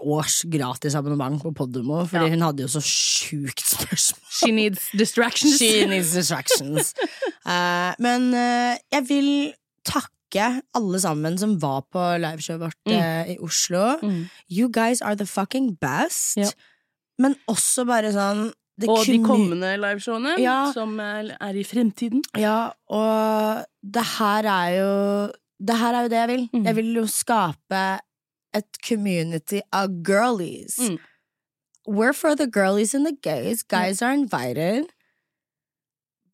års 0.00 0.42
gratis 0.50 0.94
abonnement 0.98 1.40
på 1.42 1.52
Podimo, 1.56 2.02
fordi 2.10 2.24
Ja. 2.28 2.34
hun 2.34 2.42
hadde 2.46 2.64
jo 2.66 2.70
så 2.74 2.82
sjukt 2.84 3.62
spørsmål. 3.66 4.20
She 4.40 4.50
needs 4.52 4.88
distractions. 4.98 5.58
She 5.58 5.86
needs 5.86 6.12
distractions. 6.16 6.94
uh, 7.46 7.92
men 8.06 8.30
uh, 8.34 8.74
jeg 8.92 9.04
vil 9.08 9.30
takke 9.84 10.10
alle 10.74 10.98
sammen 10.98 11.36
som 11.38 11.52
var 11.62 11.84
på 11.94 12.02
liveshowet 12.18 12.60
vårt 12.64 12.90
eh, 12.90 13.34
i 13.34 13.38
Oslo. 13.38 13.98
Mm. 14.02 14.24
You 14.50 14.68
guys 14.72 15.00
are 15.02 15.14
the 15.14 15.26
fucking 15.26 15.76
best. 15.80 16.36
Ja. 16.40 16.48
Men 17.22 17.36
også 17.46 17.84
bare 17.86 18.10
sånn 18.10 18.48
Og 18.88 19.04
de 19.06 19.18
kommende 19.24 19.76
liveshowene, 19.78 20.34
Ja. 20.42 20.72
som 20.74 20.98
er, 21.00 21.36
er 21.40 21.54
i 21.54 21.62
fremtiden. 21.64 22.22
Ja, 22.36 22.70
og 22.90 23.64
det 23.82 24.02
her 24.18 24.48
er 24.50 24.68
jo 24.80 25.32
Det 25.64 25.76
her 25.78 25.94
er 25.94 26.02
jo 26.02 26.08
det 26.08 26.18
jeg 26.18 26.28
vil. 26.28 26.48
Mm. 26.52 26.64
Jeg 26.66 26.76
vil 26.76 26.94
jo 26.94 27.06
skape 27.06 27.82
et 28.54 28.76
community 28.88 29.60
av 29.72 29.88
girlies. 30.04 30.78
Mm. 30.78 30.98
We're 31.88 32.12
for 32.12 32.34
the 32.34 32.50
girlies 32.50 32.94
and 32.94 33.06
the 33.06 33.16
gays. 33.22 33.62
Guys 33.62 34.02
are 34.02 34.12
invited. 34.12 34.84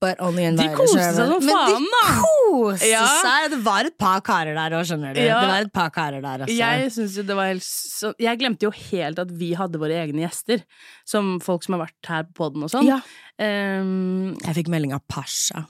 But 0.00 0.16
only 0.25 0.47
invited. 0.49 0.73
koste 0.78 0.97
seg 0.97 1.14
som 1.19 1.33
Men 1.45 1.50
faen, 1.52 1.85
de 1.85 1.90
da! 1.92 2.04
koste 2.23 2.88
Ja. 2.88 3.02
seg! 3.21 3.50
Det 3.52 3.59
var 3.66 3.85
et 3.85 3.97
par 4.00 4.23
karer 4.25 4.54
der 4.57 4.76
òg, 4.78 4.87
skjønner 4.88 5.12
du. 5.12 5.21
Ja. 5.21 5.40
Det 5.45 5.50
var 5.50 5.66
et 5.66 5.73
par 5.76 5.90
karer 5.92 6.23
der 6.25 6.47
også. 6.47 6.57
Jeg 6.57 6.92
synes 6.95 7.16
jo 7.21 7.25
det 7.28 7.37
var 7.37 7.50
helt 7.50 7.66
så, 7.66 8.14
Jeg 8.19 8.38
glemte 8.40 8.64
jo 8.64 8.71
helt 8.73 9.19
at 9.21 9.30
vi 9.42 9.50
hadde 9.61 9.76
våre 9.83 9.99
egne 10.00 10.25
gjester. 10.25 10.64
Som 11.04 11.37
folk 11.45 11.62
som 11.66 11.76
har 11.76 11.85
vært 11.85 12.09
her 12.14 12.25
på 12.33 12.49
den 12.54 12.64
og 12.64 12.73
sånn. 12.73 12.88
Ja. 12.88 13.00
Um, 13.37 14.33
Jeg 14.40 14.57
fikk 14.62 14.73
melding 14.73 14.95
av 14.97 15.04
Pasha. 15.07 15.66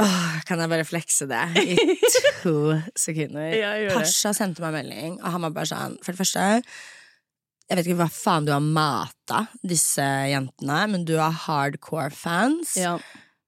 Åh, 0.00 0.38
kan 0.48 0.62
jeg 0.62 0.70
bare 0.72 0.86
flekse 0.88 1.26
det 1.28 1.42
i 1.60 1.74
to 2.44 2.54
sekunder? 2.96 3.52
Pasha 3.92 4.32
sendte 4.36 4.62
meg 4.64 4.72
melding, 4.78 5.18
og 5.20 5.34
han 5.34 5.44
var 5.44 5.52
bare 5.58 5.68
sånn 5.68 5.98
For 6.00 6.14
det 6.14 6.22
første, 6.22 6.46
Jeg 7.70 7.78
vet 7.78 7.86
ikke 7.86 8.00
hva 8.00 8.10
faen 8.10 8.46
du 8.48 8.50
har 8.50 8.64
mata 8.66 9.44
disse 9.62 10.02
jentene, 10.02 10.80
men 10.90 11.04
du 11.06 11.14
har 11.20 11.30
hardcore 11.46 12.10
fans. 12.10 12.72
Ja. 12.80 12.96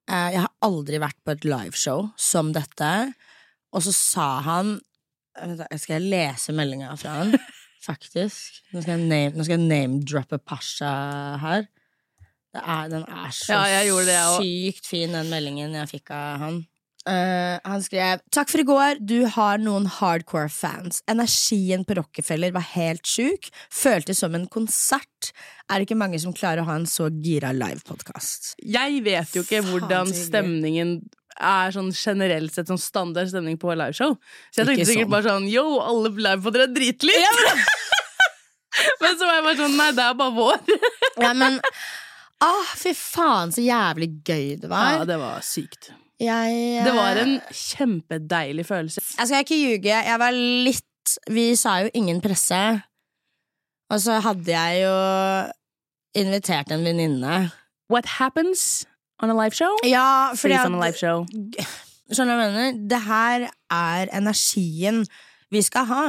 Eh, 0.07 0.29
Jeg 0.37 0.45
har 0.45 0.53
aldri 0.63 1.01
vært 1.03 1.19
på 1.27 1.35
et 1.35 1.45
liveshow 1.47 2.07
som 2.17 2.53
dette. 2.55 2.91
Og 3.75 3.83
så 3.83 3.93
sa 3.97 4.29
han 4.47 4.77
Vent 5.33 5.63
Skal 5.81 5.97
jeg 5.97 6.11
lese 6.13 6.53
meldinga 6.53 6.93
fra 7.01 7.23
han? 7.23 7.35
Faktisk. 7.89 8.61
Nå 8.71 8.83
skal 8.85 8.99
jeg 9.01 9.07
name-droppe 9.09 9.57
name-droppe 9.59 10.39
Pasha 10.45 10.93
her. 11.43 11.65
Det 12.53 12.61
er, 12.61 12.91
den 12.93 13.07
er 13.09 13.33
så 13.35 13.57
Ja, 13.57 13.81
det, 14.07 14.19
sykt 14.39 14.87
fin, 14.87 15.17
den 15.17 15.31
meldingen 15.33 15.73
jeg 15.75 15.89
fikk 15.89 16.13
av 16.15 16.37
han. 16.45 16.59
Eh, 17.09 17.59
han 17.65 17.83
skrev 17.83 18.21
Takk 18.31 18.51
for 18.53 18.63
i 18.63 18.67
går, 18.67 19.01
du 19.03 19.25
har 19.35 19.59
noen 19.59 19.89
hardcore 19.91 20.51
fans. 20.53 21.01
Energien 21.11 21.83
på 21.87 21.97
Rockefeller 21.99 22.55
var 22.55 22.67
helt 22.77 23.09
sjuk. 23.09 23.49
Føltes 23.75 24.23
som 24.23 24.37
en 24.39 24.47
konsert. 24.47 25.33
Er 25.67 25.81
det 25.81 25.89
ikke 25.89 25.99
mange 25.99 26.21
som 26.23 26.35
klarer 26.37 26.63
å 26.63 26.69
ha 26.69 26.77
en 26.79 26.87
så 26.87 27.09
gira 27.25 27.51
livepodkast. 27.57 28.55
Jeg 28.63 29.03
vet 29.07 29.35
jo 29.35 29.43
ikke 29.43 29.65
hvordan 29.67 30.13
stemningen 30.15 31.01
er 31.41 31.73
sånn 31.75 31.91
generelt 31.97 32.55
sett 32.55 32.69
sånn 32.71 32.81
standard 32.81 33.31
stemning 33.33 33.59
på 33.59 33.73
liveshow. 33.75 34.15
Så 34.53 34.63
jeg 34.63 34.69
tenkte 34.69 34.87
sikkert 34.91 35.09
sånn. 35.09 35.15
bare 35.17 35.29
sånn 35.31 35.49
Yo, 35.51 35.65
alle 35.83 36.13
livepodere 36.13 36.69
er 36.69 36.77
dritlitt! 36.77 37.41
men 39.03 39.17
så 39.17 39.27
var 39.27 39.39
jeg 39.39 39.47
bare 39.49 39.59
sånn 39.59 39.79
Nei, 39.81 39.89
det 39.97 40.07
er 40.07 40.21
bare 40.21 40.37
vår. 40.37 40.79
Ja, 41.25 41.33
men 41.35 41.59
ah, 42.45 42.77
Fy 42.79 42.95
faen, 42.99 43.51
så 43.55 43.65
jævlig 43.65 44.13
gøy 44.29 44.47
det 44.63 44.71
var. 44.71 45.01
Ja, 45.01 45.09
det 45.09 45.19
var 45.25 45.43
sykt. 45.47 45.91
Jeg, 46.23 46.79
uh... 46.79 46.87
Det 46.87 46.95
var 46.95 47.19
en 47.23 47.35
kjempedeilig 47.51 48.67
følelse. 48.69 49.03
Jeg 49.19 49.29
skal 49.29 49.45
ikke 49.45 49.59
ljuge, 49.59 49.99
jeg 50.07 50.19
var 50.23 50.39
litt 50.69 51.17
Vi 51.35 51.49
sa 51.59 51.81
jo 51.83 51.91
ingen 51.99 52.21
presse. 52.23 52.59
Og 53.93 54.01
så 54.01 54.21
hadde 54.23 54.53
jeg 54.55 54.85
jo 54.85 54.95
invitert 56.23 56.71
en 56.73 56.85
venninne. 56.87 57.51
What 57.93 58.07
happens 58.19 58.87
on 59.23 59.31
a 59.31 59.37
live 59.37 59.57
show? 59.57 59.75
Ja, 59.85 60.31
fordi 60.31 60.55
Freeze 60.55 60.67
on 60.71 60.79
a 60.79 60.87
live 60.87 60.97
show. 60.97 61.27
Skjønner 62.13 62.39
du 62.39 62.41
hva 62.41 62.47
jeg 62.47 62.55
mener? 62.55 62.81
Det 62.93 63.03
her 63.09 63.49
er 63.75 64.15
energien 64.17 65.03
vi 65.53 65.63
skal 65.65 65.87
ha. 65.89 66.03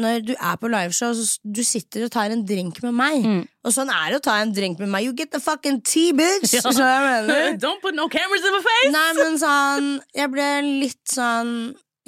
Når 0.00 0.24
du 0.28 0.32
er 0.36 0.56
på 0.60 0.70
liveshow, 0.70 1.14
så 1.16 1.40
du 1.42 1.62
sitter 1.66 2.06
og 2.06 2.12
tar 2.14 2.32
en 2.34 2.44
drink 2.46 2.80
med 2.84 2.96
meg. 2.96 3.26
Mm. 3.26 3.42
Og 3.66 3.74
sånn 3.74 3.92
er 3.92 4.12
det 4.12 4.20
å 4.20 4.24
ta 4.28 4.38
en 4.42 4.54
drink 4.56 4.80
med 4.82 4.92
meg. 4.92 5.06
You 5.08 5.14
get 5.16 5.32
the 5.34 5.42
fucking 5.42 5.82
tea, 5.82 6.16
bitch! 6.16 6.54
Ja. 6.60 6.64
Så 6.66 6.84
jeg 6.84 7.04
mener? 7.04 7.54
Don't 7.62 7.80
put 7.82 7.96
no 7.96 8.08
cameras 8.12 8.44
in 8.46 8.56
my 8.56 8.60
face! 8.64 8.90
Nei, 8.94 9.06
men 9.16 9.38
sånn 9.40 9.88
Jeg 10.16 10.30
ble 10.32 10.48
litt 10.66 11.12
sånn 11.12 11.52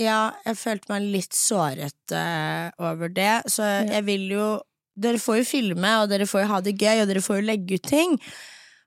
Ja, 0.01 0.33
jeg 0.47 0.59
følte 0.59 0.93
meg 0.93 1.07
litt 1.15 1.37
såret 1.37 2.15
uh, 2.17 2.69
over 2.83 3.13
det, 3.13 3.45
så 3.53 3.69
jeg 3.87 4.05
vil 4.09 4.27
jo 4.35 4.47
Dere 5.03 5.21
får 5.23 5.39
jo 5.41 5.45
filme, 5.49 5.93
og 6.03 6.11
dere 6.11 6.27
får 6.29 6.43
jo 6.43 6.49
ha 6.51 6.59
det 6.65 6.75
gøy, 6.77 6.99
og 7.01 7.07
dere 7.09 7.23
får 7.25 7.39
jo 7.39 7.47
legge 7.49 7.79
ut 7.81 7.87
ting. 7.89 8.19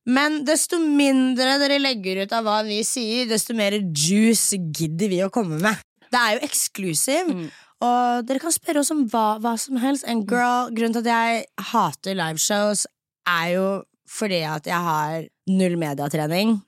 Men 0.05 0.43
desto 0.45 0.77
mindre 0.77 1.55
dere 1.61 1.79
legger 1.81 2.21
ut 2.21 2.33
av 2.37 2.45
hva 2.45 2.59
vi 2.67 2.77
sier, 2.85 3.25
desto 3.29 3.55
mer 3.57 3.79
juice 3.81 4.59
gidder 4.61 5.09
vi 5.09 5.23
å 5.25 5.31
komme 5.33 5.57
med. 5.63 5.81
Det 6.13 6.19
er 6.21 6.35
jo 6.37 6.45
eksklusiv. 6.45 7.31
Mm. 7.31 7.47
Og 7.83 8.23
dere 8.27 8.39
kan 8.39 8.53
spørre 8.55 8.79
oss 8.81 8.91
om 8.93 9.03
hva, 9.11 9.37
hva 9.43 9.55
som 9.59 9.75
helst. 9.81 10.05
And 10.07 10.23
girl, 10.29 10.69
Grunnen 10.75 10.93
til 10.95 11.03
at 11.03 11.11
jeg 11.11 11.45
hater 11.73 12.15
liveshows, 12.17 12.85
er 13.27 13.47
jo 13.55 13.65
fordi 14.09 14.43
at 14.47 14.67
jeg 14.69 14.77
har 14.85 15.25
null 15.49 15.75
mediatrening. 15.81 16.59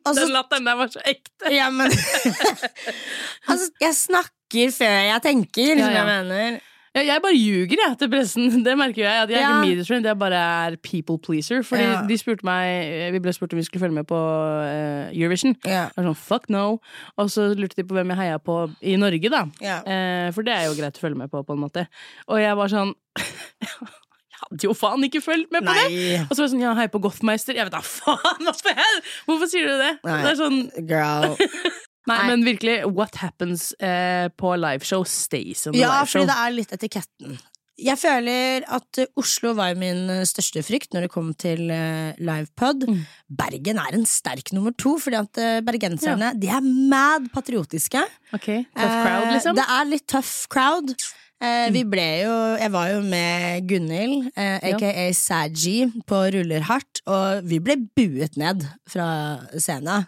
Og 0.00 0.14
Den 0.18 0.32
latteren 0.32 0.64
der 0.66 0.78
var 0.80 0.88
så 0.90 1.02
ekte. 1.06 1.52
ja, 1.52 1.68
men 1.70 1.92
Altså, 3.50 3.68
jeg 3.84 3.94
snakker 3.94 4.72
før 4.74 4.96
jeg 5.12 5.22
tenker, 5.22 5.76
Ja, 5.76 5.90
ja. 5.90 5.90
jeg 6.00 6.06
mener. 6.08 6.58
Ja, 6.90 7.04
jeg 7.06 7.22
bare 7.22 7.36
ljuger 7.38 7.78
jeg, 7.78 7.98
til 8.00 8.08
pressen. 8.10 8.48
Det 8.66 8.72
merker 8.78 9.04
jeg. 9.04 9.22
At 9.22 9.30
jeg 9.30 9.38
er 9.38 9.44
Ja. 9.44 9.50
ikke 9.60 9.68
media 9.68 9.84
trained, 9.86 10.06
jeg 10.10 10.18
bare 10.18 10.40
er 10.40 10.76
people 10.82 11.18
pleaser. 11.22 11.62
Fordi 11.62 11.84
Ja. 11.86 12.00
de 12.08 12.16
spurte 12.18 12.42
meg 12.44 13.12
Vi 13.14 13.20
ble 13.22 13.32
spurt 13.36 13.52
om 13.54 13.60
vi 13.60 13.64
skulle 13.68 13.84
følge 13.84 13.94
med 14.00 14.08
på 14.10 14.18
uh, 14.18 15.06
Eurovision. 15.14 15.54
Ja. 15.64 15.86
Jeg 15.94 15.96
var 16.00 16.08
sånn, 16.10 16.18
fuck 16.18 16.48
no 16.50 16.64
Og 17.16 17.30
så 17.30 17.50
lurte 17.54 17.76
de 17.78 17.84
på 17.86 17.94
hvem 17.94 18.10
jeg 18.10 18.18
heia 18.24 18.38
på 18.42 18.58
i 18.82 18.96
Norge, 18.98 19.30
da. 19.30 19.44
Eh, 19.62 20.30
for 20.34 20.42
det 20.42 20.52
er 20.56 20.66
jo 20.66 20.74
greit 20.80 20.98
å 20.98 21.04
følge 21.06 21.16
med 21.22 21.30
på, 21.30 21.44
på 21.46 21.54
en 21.54 21.62
måte. 21.62 21.86
Og 22.28 22.42
jeg 22.42 22.56
var 22.58 22.68
sånn 22.74 22.94
Jeg 24.40 24.48
hadde 24.56 24.64
jo 24.66 24.72
faen 24.74 25.04
ikke 25.04 25.20
fulgt 25.20 25.50
med 25.52 25.62
på 25.66 25.72
det! 25.76 26.22
Og 26.24 26.30
så 26.32 26.40
var 26.40 26.46
jeg 26.46 26.52
sånn, 26.54 26.62
ja, 26.64 26.70
hei 26.74 26.86
på 26.88 26.98
Gothmeister. 27.04 27.52
Jeg 27.58 27.68
vet 27.68 27.74
da 27.74 27.82
faen! 27.84 28.40
Hvorfor, 28.46 28.72
jeg, 28.72 29.02
hvorfor 29.28 29.50
sier 29.52 29.68
du 29.68 29.74
det? 29.78 29.90
Nei. 30.06 30.14
Det 30.24 30.30
er 30.32 30.38
sånn 30.40 30.60
girl. 30.88 31.36
Nei, 32.08 32.16
Nei. 32.16 32.26
men 32.32 32.44
virkelig, 32.46 32.78
what 32.96 33.14
happens 33.20 33.72
eh, 33.78 34.28
på 34.40 34.54
liveshow 34.56 35.04
stays 35.04 35.66
on 35.68 35.74
the 35.74 35.82
Ja, 35.82 36.00
liveshow. 36.00 36.22
fordi 36.22 36.30
det 36.32 36.38
er 36.46 36.54
litt 36.56 36.72
etiketten. 36.72 37.38
Jeg 37.80 37.96
føler 37.96 38.64
at 38.76 38.98
eh, 39.00 39.06
Oslo 39.20 39.52
var 39.56 39.76
min 39.80 40.08
eh, 40.12 40.24
største 40.28 40.60
frykt 40.64 40.92
når 40.96 41.06
det 41.06 41.10
kom 41.12 41.30
til 41.40 41.62
uh, 41.72 42.12
livepod. 42.20 42.84
Mm. 42.88 42.98
Bergen 43.40 43.78
er 43.80 43.96
en 43.96 44.04
sterk 44.08 44.52
nummer 44.56 44.72
to, 44.76 44.98
fordi 45.00 45.16
at 45.20 45.40
eh, 45.40 45.60
bergenserne 45.64 46.32
de 46.40 46.48
er 46.52 46.60
mad 46.64 47.30
patriotiske. 47.32 48.02
Ok, 48.36 48.48
Tough 48.76 48.98
crowd, 49.04 49.24
Eh, 49.28 49.32
liksom? 49.36 49.56
Det 49.60 49.64
er 49.76 49.88
litt 49.92 50.06
tough 50.12 50.34
crowd. 50.52 50.92
Eh, 51.40 51.70
vi 51.72 51.84
ble 51.88 52.04
jo 52.20 52.32
Jeg 52.60 52.68
var 52.74 52.90
jo 52.92 53.00
med 53.00 53.64
Gunhild, 53.70 54.26
eh, 54.36 54.58
Ja. 54.60 54.76
aka 54.76 55.06
Saji, 55.16 55.88
på 56.04 56.18
Ruller 56.34 56.60
hardt, 56.68 57.00
og 57.08 57.44
vi 57.48 57.60
ble 57.64 57.76
buet 57.96 58.36
ned 58.36 58.66
fra 58.88 59.08
scenen. 59.56 60.04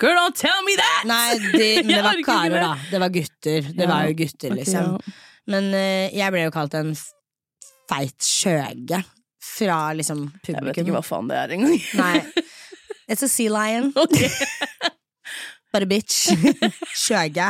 Girl, 0.00 0.16
don't 0.16 0.36
tell 0.36 0.62
me 0.64 0.74
that! 0.80 1.02
Nei, 1.06 1.38
de, 1.52 1.68
men 1.84 1.92
det 1.96 2.02
var 2.06 2.20
karer, 2.24 2.56
da. 2.62 2.70
Det 2.90 3.00
var 3.02 3.12
gutter. 3.14 3.66
Det 3.72 3.84
Ja. 3.84 3.88
var 3.90 4.06
jo 4.08 4.14
gutter, 4.22 4.54
liksom. 4.56 4.94
Okay, 4.96 5.12
ja. 5.12 5.26
Men 5.50 5.70
uh, 5.74 6.06
jeg 6.14 6.32
ble 6.34 6.44
jo 6.46 6.52
kalt 6.54 6.74
en 6.78 6.92
feit 7.90 8.22
skjøge 8.22 9.00
fra 9.50 9.78
liksom 9.98 10.20
Jeg 10.46 10.60
vet 10.62 10.78
ikke 10.84 10.92
hva 10.94 11.02
faen 11.04 11.28
det 11.30 11.36
er 11.40 11.54
engang. 11.56 11.78
Nei. 11.98 12.20
It's 13.10 13.24
a 13.26 13.28
sea 13.28 13.50
lion, 13.50 13.90
Okay. 13.98 14.28
but 15.72 15.82
a 15.82 15.86
bitch. 15.90 16.28
Skjøge. 17.02 17.48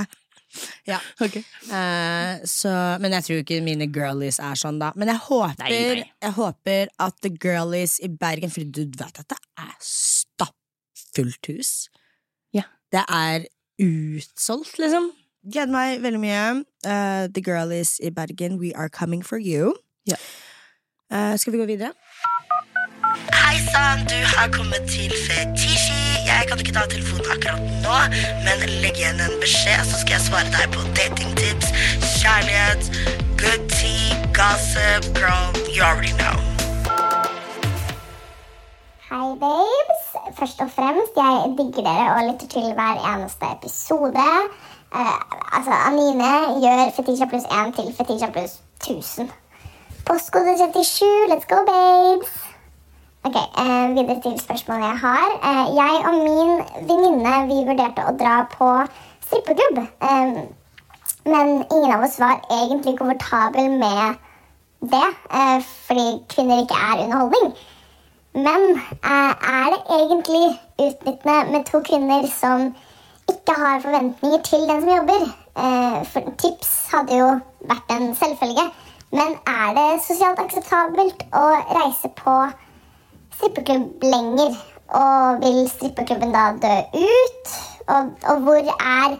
Ja. 0.88 0.96
Okay. 1.22 1.42
Uh, 1.68 2.40
så, 2.48 2.72
men 3.02 3.12
jeg 3.18 3.26
tror 3.26 3.42
ikke 3.44 3.60
mine 3.62 3.86
girlies 3.92 4.40
er 4.42 4.56
sånn, 4.58 4.80
da. 4.80 4.88
Men 4.98 5.12
jeg 5.12 5.20
håper, 5.28 5.60
Nei, 5.68 5.76
nei. 6.00 6.08
Jeg 6.24 6.34
håper 6.40 6.90
at 7.06 7.20
the 7.22 7.30
girlies 7.36 7.98
i 8.02 8.08
Bergen 8.10 8.50
For 8.50 8.64
du 8.66 8.82
vet 8.88 9.20
at 9.22 9.28
det 9.30 9.38
er 9.60 9.76
stappfullt 9.84 11.52
hus. 11.52 11.74
Det 12.92 13.04
er 13.08 13.44
utsolgt, 13.82 14.78
liksom. 14.78 15.12
Gleder 15.52 15.72
meg 15.72 16.02
veldig 16.02 16.20
mye. 16.20 16.64
Uh, 16.84 17.28
the 17.34 17.42
girlies 17.42 18.00
i 18.02 18.10
Bergen, 18.10 18.58
we 18.58 18.72
are 18.74 18.88
coming 18.88 19.22
for 19.26 19.38
you. 19.38 19.74
Ja. 20.06 20.18
Uh, 21.12 21.38
skal 21.38 21.52
vi 21.52 21.58
gå 21.58 21.64
videre? 21.64 21.92
Hei 23.32 23.56
sann, 23.70 24.02
du 24.10 24.18
har 24.34 24.50
kommet 24.52 24.82
til 24.90 25.14
Fetisji. 25.26 26.02
Jeg 26.26 26.44
kan 26.48 26.58
ikke 26.58 26.72
ta 26.72 26.84
telefonen 26.90 27.30
akkurat 27.30 27.62
nå, 27.84 27.96
men 28.44 28.66
legg 28.82 28.98
igjen 28.98 29.22
en 29.22 29.38
beskjed, 29.42 29.86
så 29.86 30.02
skal 30.02 30.18
jeg 30.18 30.26
svare 30.26 30.50
deg 30.54 30.74
på 30.74 30.82
datingtips, 30.98 31.70
kjærlighet, 32.18 32.90
good 33.38 33.70
tea, 33.78 34.18
gossip, 34.34 35.06
girl, 35.14 35.54
you 35.70 35.82
already 35.82 36.14
know. 36.18 36.36
Hi, 39.10 39.34
babes. 39.38 39.99
Først 40.40 40.60
og 40.64 40.70
fremst, 40.70 41.14
jeg 41.16 41.54
digger 41.58 41.82
dere 41.88 42.12
og 42.14 42.20
lytter 42.28 42.46
til 42.52 42.66
hver 42.76 42.96
eneste 43.12 43.46
episode. 43.56 44.28
Eh, 44.98 45.18
altså, 45.56 45.72
Anine 45.88 46.30
gjør 46.62 46.78
Fetisha 46.96 47.26
pluss 47.32 47.48
1 47.56 47.74
til 47.76 47.88
Fetisha 47.96 48.28
pluss 48.34 48.54
1000. 48.80 49.28
Postkode 50.06 50.54
37, 50.58 51.08
let's 51.32 51.46
go, 51.50 51.58
babes. 51.70 52.30
Ok, 53.24 53.36
eh, 53.62 53.88
Videre 53.96 54.16
til 54.24 54.40
spørsmålet 54.46 54.86
jeg 54.90 54.98
har. 55.06 55.28
Eh, 55.48 55.66
jeg 55.80 55.94
og 56.08 56.14
min 56.28 56.52
venninne 56.90 57.34
vi 57.50 57.58
vurderte 57.68 58.06
å 58.08 58.14
dra 58.22 58.36
på 58.54 58.68
strippeklubb. 59.26 59.78
Eh, 60.08 60.30
men 61.32 61.48
ingen 61.74 61.92
av 61.96 62.06
oss 62.06 62.16
var 62.24 62.40
egentlig 62.60 62.96
komfortabel 63.02 63.76
med 63.84 64.16
det, 64.94 65.08
eh, 65.40 65.60
fordi 65.86 66.08
kvinner 66.32 66.64
ikke 66.64 66.80
er 66.88 67.04
underholdning. 67.04 67.52
Men 68.34 68.80
er 69.02 69.72
det 69.74 69.80
egentlig 69.90 70.60
utnyttende 70.78 71.52
med 71.52 71.64
to 71.66 71.80
kvinner 71.80 72.26
som 72.30 72.74
ikke 73.28 73.56
har 73.58 73.80
forventninger 73.80 74.42
til 74.42 74.68
den 74.68 74.80
som 74.80 74.90
jobber? 74.90 75.24
Eh, 75.64 76.06
for 76.06 76.34
tips 76.38 76.70
hadde 76.92 77.18
jo 77.18 77.26
vært 77.72 77.90
en 77.96 78.14
selvfølge. 78.14 78.68
Men 79.10 79.34
er 79.50 79.74
det 79.74 80.02
sosialt 80.06 80.38
akseptabelt 80.38 81.26
å 81.34 81.44
reise 81.74 82.12
på 82.22 82.36
strippeklubb 83.34 84.06
lenger? 84.06 84.54
Og 85.00 85.42
vil 85.42 85.60
strippeklubben 85.70 86.34
da 86.34 86.52
dø 86.62 86.76
ut? 86.94 87.54
Og, 87.88 88.14
og 88.30 88.46
hvor 88.46 88.74
er 88.78 89.18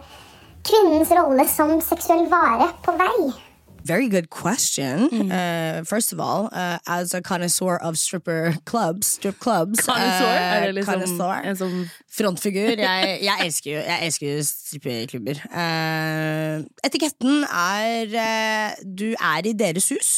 kvinnens 0.67 1.11
rolle 1.19 1.47
som 1.51 1.81
seksuell 1.83 2.29
vare 2.31 2.71
på 2.87 2.95
vei? 3.03 3.50
Very 3.85 4.09
good 4.09 4.29
question. 4.31 5.09
Mm. 5.11 5.31
Uh, 5.33 5.85
first 5.85 6.13
of 6.13 6.21
all, 6.21 6.49
uh, 6.53 6.79
as 6.87 7.15
a 7.15 7.21
connoisseur 7.23 7.77
of 7.83 7.97
stripper 7.99 8.55
clubs, 8.65 9.07
strip 9.07 9.39
clubs 9.41 9.81
Connoisseur? 9.81 10.27
uh, 10.27 10.55
Er 10.57 10.67
det 10.67 10.75
liksom 10.75 11.21
en 11.45 11.57
sånn 11.57 11.79
Frontfigur. 12.11 12.77
Jeg, 12.91 13.21
jeg 13.25 13.47
elsker 13.47 13.71
jo, 13.73 13.81
jeg 13.87 14.07
elsker 14.07 14.27
jo 14.29 14.43
strippeklubber. 14.47 15.41
Uh, 15.51 16.67
etiketten 16.87 17.45
er 17.49 18.15
uh, 18.15 18.81
Du 18.85 19.09
er 19.15 19.47
i 19.49 19.55
deres 19.57 19.89
hus. 19.95 20.13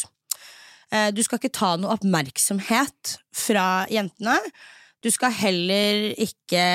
Uh, 0.93 1.09
du 1.15 1.23
skal 1.25 1.39
ikke 1.41 1.53
ta 1.53 1.75
noe 1.79 1.95
oppmerksomhet 1.95 3.15
fra 3.33 3.85
jentene. 3.89 4.37
Du 5.03 5.09
skal 5.11 5.33
heller 5.35 6.11
ikke 6.21 6.65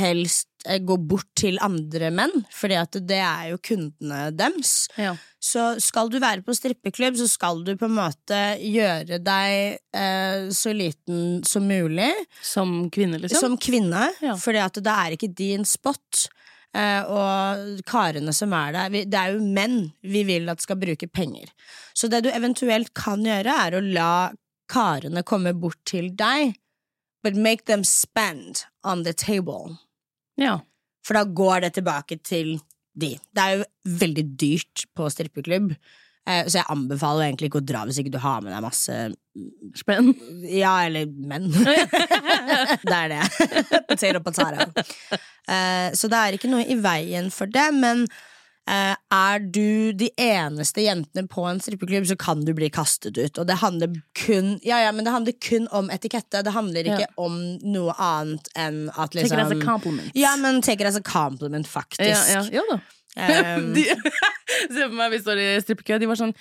helst 0.00 0.48
gå 0.86 0.96
bort 1.08 1.28
til 1.38 1.58
andre 1.62 2.10
menn, 2.14 2.44
at 2.76 2.98
det 3.06 3.20
er 3.22 3.50
jo 3.52 3.58
kundene 3.62 4.30
deres. 4.36 4.88
ja. 4.98 5.14
Så 5.46 5.76
skal 5.78 6.08
du 6.10 6.16
være 6.18 6.42
på 6.42 6.54
strippeklubb, 6.56 7.14
så 7.20 7.28
skal 7.30 7.60
du 7.62 7.76
på 7.78 7.86
en 7.86 7.94
måte 7.94 8.38
gjøre 8.58 9.20
deg 9.22 9.76
eh, 9.94 10.48
så 10.50 10.72
liten 10.74 11.44
som 11.46 11.68
mulig 11.68 12.08
Som 12.42 12.88
kvinne, 12.90 13.20
liksom? 13.22 13.38
som 13.40 13.58
kvinne, 13.58 14.08
Ja. 14.24 14.34
at 14.34 14.80
det 14.82 14.94
er 14.96 15.14
ikke 15.14 15.30
din 15.36 15.64
spot. 15.64 16.26
Eh, 16.74 17.02
og 17.08 17.78
karene 17.88 18.34
som 18.34 18.52
er 18.52 18.72
der 18.74 18.90
vi, 18.90 19.04
Det 19.04 19.14
er 19.20 19.32
jo 19.36 19.40
menn 19.44 19.92
vi 20.02 20.24
vil 20.24 20.48
at 20.50 20.60
skal 20.60 20.76
bruke 20.76 21.06
penger. 21.08 21.46
Så 21.94 22.10
det 22.10 22.24
du 22.24 22.30
eventuelt 22.30 22.92
kan 22.92 23.22
gjøre, 23.24 23.46
er 23.66 23.78
å 23.78 23.84
la 23.84 24.32
karene 24.68 25.22
komme 25.22 25.54
bort 25.54 25.78
til 25.86 26.10
deg, 26.10 26.56
but 27.22 27.34
make 27.36 27.64
them 27.66 27.84
spend 27.84 28.64
on 28.82 29.04
the 29.04 29.12
table. 29.12 29.78
Ja. 30.40 30.58
For 31.06 31.18
da 31.18 31.26
går 31.28 31.66
det 31.66 31.76
tilbake 31.78 32.18
til 32.24 32.56
de. 32.96 33.14
Det 33.34 33.42
er 33.44 33.60
jo 33.60 34.00
veldig 34.02 34.24
dyrt 34.40 34.86
på 34.96 35.08
strippeklubb, 35.12 35.74
eh, 36.26 36.46
så 36.48 36.60
jeg 36.60 36.68
anbefaler 36.72 37.28
egentlig 37.28 37.50
ikke 37.50 37.60
å 37.60 37.68
dra 37.68 37.84
hvis 37.86 38.00
ikke 38.02 38.14
du 38.14 38.20
har 38.22 38.42
med 38.44 38.54
deg 38.54 38.64
masse 38.64 38.98
Spenn. 39.76 40.14
Ja, 40.48 40.78
eller 40.86 41.04
menn. 41.04 41.50
det 42.88 42.96
er 42.96 43.10
det. 43.12 43.18
potato, 43.84 44.22
potato. 44.24 44.86
Eh, 45.44 45.90
så 45.92 46.08
det 46.08 46.22
er 46.22 46.38
ikke 46.38 46.48
noe 46.48 46.64
i 46.64 46.78
veien 46.80 47.28
for 47.34 47.52
det, 47.52 47.66
men 47.76 48.06
er 48.66 49.38
du 49.54 49.92
de 49.94 50.08
eneste 50.18 50.82
jentene 50.82 51.28
på 51.30 51.44
en 51.46 51.60
strippeklubb, 51.62 52.06
så 52.10 52.16
kan 52.18 52.40
du 52.44 52.50
bli 52.56 52.66
kastet 52.74 53.14
ut. 53.18 53.38
Og 53.38 53.46
det 53.46 53.60
handler 53.62 53.92
kun 54.18 54.56
Ja, 54.66 54.80
ja, 54.82 54.90
men 54.92 55.04
det 55.06 55.12
handler 55.14 55.36
kun 55.40 55.68
om 55.70 55.90
etikette. 55.94 56.42
Det 56.42 56.52
handler 56.52 56.82
ikke 56.90 57.06
Ja. 57.06 57.12
om 57.16 57.36
noe 57.62 57.94
annet 57.98 58.48
enn 58.56 58.88
at 58.96 59.12
Take 59.12 59.26
it 59.26 59.32
as 59.32 59.32
a 59.32 59.54
liksom 59.54 59.62
compliment. 59.62 60.10
Ja, 60.18 60.34
men 60.36 60.60
take 60.62 60.80
it 60.82 60.86
as 60.90 60.96
a 60.96 61.02
compliment, 61.02 61.66
faktisk. 61.68 62.00
ja, 62.02 62.42
ja, 62.42 62.42
ja 62.58 62.62
da. 62.70 62.80
Um, 63.16 63.72
de, 63.76 63.84
se 64.74 64.88
på 64.88 64.92
meg, 64.92 65.10
vi 65.14 65.18
står 65.22 65.38
i 65.40 65.46
strippekø, 65.62 65.98
de 66.02 66.06
var 66.10 66.18
sånn 66.20 66.34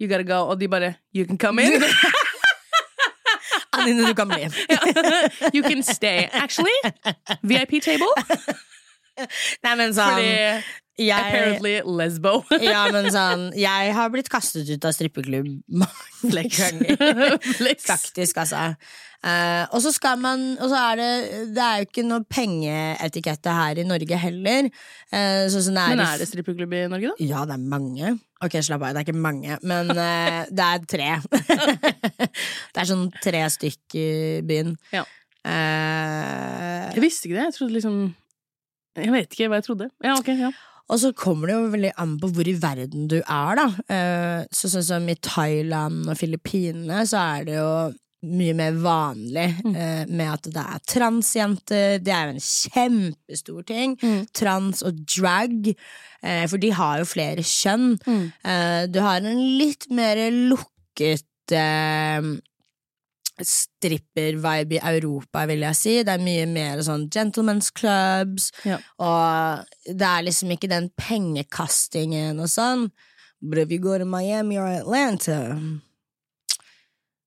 You 0.00 0.08
gotta 0.08 0.22
go, 0.24 0.44
og 0.52 0.60
de 0.60 0.68
bare 0.68 0.94
You 1.12 1.24
can 1.26 1.38
come 1.38 1.60
in. 1.64 1.82
Anine, 3.72 4.06
du 4.06 4.14
kan 4.14 4.28
bli. 4.28 4.48
you 5.54 5.62
can 5.62 5.82
stay. 5.82 6.28
Actually, 6.32 6.72
VIP 7.42 7.80
table. 7.82 8.08
Nei, 9.62 9.74
men 9.76 9.92
sånn 9.94 10.14
Fordi 10.16 10.62
jeg, 11.00 11.26
apparently 11.32 11.76
lesbo. 11.98 12.40
Ja, 12.70 12.86
men 12.92 13.10
sånn 13.12 13.50
Jeg 13.58 13.92
har 13.96 14.10
blitt 14.12 14.30
kastet 14.32 14.68
ut 14.70 14.84
av 14.84 14.96
strippeklubb 14.96 15.48
mange 15.68 16.48
ganger. 16.52 17.38
Faktisk, 17.80 18.42
altså. 18.42 18.74
Uh, 19.20 19.66
og 19.76 19.82
så 19.84 19.90
skal 19.92 20.16
man 20.16 20.54
Og 20.64 20.70
så 20.72 20.78
er 20.80 20.94
det 20.96 21.08
Det 21.52 21.60
er 21.60 21.82
jo 21.82 21.84
ikke 21.84 22.04
noe 22.08 22.24
pengeetikette 22.24 23.52
her 23.52 23.76
i 23.82 23.84
Norge 23.84 24.16
heller. 24.16 24.70
Uh, 25.12 25.44
sånn 25.52 25.76
er 25.76 25.92
Men 25.92 26.00
er 26.06 26.22
det 26.22 26.28
strippeklubb 26.30 26.72
i 26.72 26.86
Norge, 26.88 27.10
da? 27.12 27.26
Ja, 27.28 27.42
det 27.44 27.58
er 27.58 27.66
mange. 27.74 28.14
Ok, 28.40 28.56
slapp 28.64 28.80
av, 28.80 28.94
det 28.96 29.02
er 29.02 29.04
ikke 29.04 29.20
mange, 29.20 29.58
men 29.60 29.92
uh, 29.92 30.40
det 30.56 30.68
er 30.70 30.88
tre. 30.88 31.10
det 32.72 32.80
er 32.80 32.88
sånn 32.88 33.10
tre 33.20 33.44
stykk 33.52 33.98
i 34.00 34.08
byen. 34.48 34.72
Ja. 34.96 35.04
Jeg 35.44 37.04
visste 37.04 37.28
ikke 37.28 37.36
det. 37.36 37.46
Jeg 37.50 37.56
trodde 37.56 37.76
liksom 37.76 38.00
Jeg 39.00 39.12
vet 39.12 39.36
ikke 39.36 39.52
hva 39.52 39.60
jeg 39.60 39.68
trodde. 39.68 39.92
Ja, 40.04 40.16
ok, 40.16 40.32
ja. 40.46 40.50
Og 40.90 41.00
så 41.02 41.12
kommer 41.16 41.50
det 41.50 41.56
jo 41.56 41.72
veldig 41.72 41.94
an 42.02 42.18
på 42.20 42.30
hvor 42.34 42.50
i 42.50 42.58
verden 42.58 43.08
du 43.10 43.20
er, 43.20 43.58
da. 43.60 43.66
Eh, 43.94 44.44
så 44.54 44.70
sånn 44.72 44.86
som 44.86 45.08
i 45.10 45.18
Thailand 45.22 46.08
og 46.10 46.18
Filippinene, 46.18 47.04
så 47.06 47.22
er 47.38 47.46
det 47.46 47.58
jo 47.60 47.72
mye 48.20 48.52
mer 48.52 48.74
vanlig 48.76 49.46
eh, 49.70 50.02
med 50.10 50.26
at 50.28 50.48
det 50.52 50.64
er 50.74 50.82
transjenter. 50.92 51.94
Det 52.04 52.12
er 52.12 52.28
jo 52.28 52.34
en 52.34 52.44
kjempestor 52.44 53.64
ting. 53.70 53.96
Trans 54.36 54.82
og 54.84 54.98
drag. 55.08 55.70
Eh, 56.20 56.44
for 56.50 56.60
de 56.60 56.72
har 56.76 57.00
jo 57.00 57.08
flere 57.08 57.44
kjønn. 57.46 57.94
Eh, 58.44 58.82
du 58.92 59.00
har 59.00 59.24
en 59.24 59.40
litt 59.60 59.88
mer 59.94 60.20
lukket 60.52 61.26
stripper-vibe 63.46 64.76
i 64.78 64.80
Europa, 64.94 65.44
vil 65.50 65.64
jeg 65.66 65.76
si. 65.78 65.94
Det 66.06 66.14
er 66.14 66.24
mye 66.24 66.46
mer 66.50 66.82
sånn 66.86 67.08
gentlemen's 67.12 67.70
clubs, 67.74 68.50
Ja. 68.64 68.78
og 68.98 69.64
det 69.86 70.06
er 70.06 70.26
liksom 70.26 70.50
ikke 70.54 70.68
den 70.70 70.90
pengekastingen 70.96 72.40
og 72.40 72.48
sånn. 72.48 72.90
But 73.42 73.58
if 73.58 73.70
you 73.70 73.78
go 73.78 73.96
to 73.98 74.04
Miami 74.04 74.58
or 74.58 74.66
Atlanta 74.66 75.56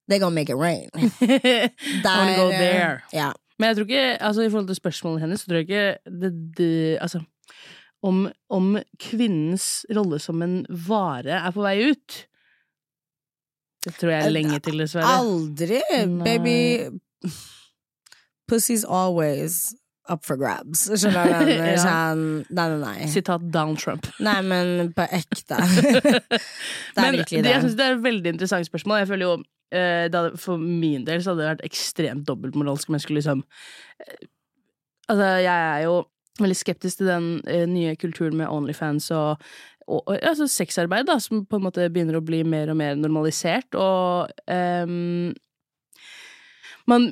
They 0.08 0.20
gonna 0.20 0.36
make 0.36 0.50
it 0.50 0.58
rain. 0.58 0.90
I 1.22 1.70
wanna 2.04 2.36
go 2.36 2.50
eh, 2.52 2.60
there. 2.60 3.04
Ja. 3.14 3.32
Men 3.58 3.70
jeg 3.70 3.78
tror 3.78 3.88
ikke, 3.88 4.18
altså 4.22 4.42
i 4.44 4.50
forhold 4.50 4.68
til 4.68 4.76
spørsmålet 4.76 5.22
hennes, 5.24 5.42
så 5.42 5.48
tror 5.48 5.62
jeg 5.62 5.70
ikke 5.70 6.12
det, 6.22 6.32
det 6.58 6.98
Altså, 7.02 7.22
om, 8.04 8.28
om 8.50 8.78
kvinnens 9.00 9.86
rolle 9.96 10.20
som 10.20 10.42
en 10.44 10.66
vare 10.70 11.40
er 11.40 11.52
på 11.56 11.64
vei 11.64 11.78
ut 11.94 12.18
Det 13.84 13.94
tror 14.00 14.12
jeg 14.14 14.26
er 14.26 14.34
lenge 14.34 14.60
til, 14.64 14.80
dessverre. 14.84 15.14
Aldri, 15.20 15.80
Nei. 16.08 16.24
baby. 16.28 17.32
Pussy's 18.52 18.84
always 18.88 19.74
up 20.12 20.26
for 20.28 20.36
grabs. 20.40 20.86
Skjønner 21.00 21.46
du? 21.48 21.52
Ja. 21.64 21.78
Sånn, 21.80 22.24
nei, 22.52 22.68
nei, 22.74 22.80
nei. 22.84 23.08
Sitat 23.12 23.46
Donald 23.54 23.80
Trump. 23.80 24.08
Nei, 24.24 24.38
men 24.46 24.92
på 24.96 25.06
ekte. 25.16 25.60
det 25.64 26.30
er 26.30 27.00
Men 27.00 27.18
virkelig 27.20 27.40
det, 27.40 27.44
det. 27.48 27.54
jeg 27.56 27.66
synes 27.66 27.78
det 27.80 27.86
er 27.88 27.98
et 27.98 28.04
veldig 28.04 28.34
interessant 28.36 28.68
spørsmål. 28.68 29.04
Jeg 29.04 29.12
føler 29.14 29.28
jo 29.30 29.36
eh, 29.74 30.06
hadde, 30.10 30.34
For 30.44 30.60
min 30.60 31.06
del 31.08 31.24
så 31.24 31.32
hadde 31.34 31.46
det 31.46 31.52
vært 31.54 31.68
ekstremt 31.70 32.28
dobbeltmoralsk 32.28 32.92
om 32.92 33.00
jeg 33.00 33.06
skulle 33.08 33.24
liksom 33.24 33.46
eh, 34.04 34.28
Altså, 35.12 35.26
jeg 35.44 35.52
er 35.52 35.82
jo 35.84 35.96
veldig 36.40 36.56
skeptisk 36.56 37.02
til 37.02 37.10
den 37.12 37.26
eh, 37.52 37.66
nye 37.70 37.96
kulturen 38.00 38.38
med 38.40 38.48
Onlyfans 38.50 39.10
og, 39.14 39.42
og, 39.88 40.12
altså 40.16 40.48
sexarbeid, 40.50 41.08
da, 41.10 41.18
som 41.22 41.44
på 41.48 41.60
en 41.60 41.66
måte 41.66 41.88
begynner 41.92 42.20
å 42.20 42.26
bli 42.26 42.44
mer 42.48 42.72
og 42.72 42.80
mer 42.80 42.96
normalisert, 43.00 43.76
og 43.76 44.32
um, 44.48 45.34
man 46.90 47.10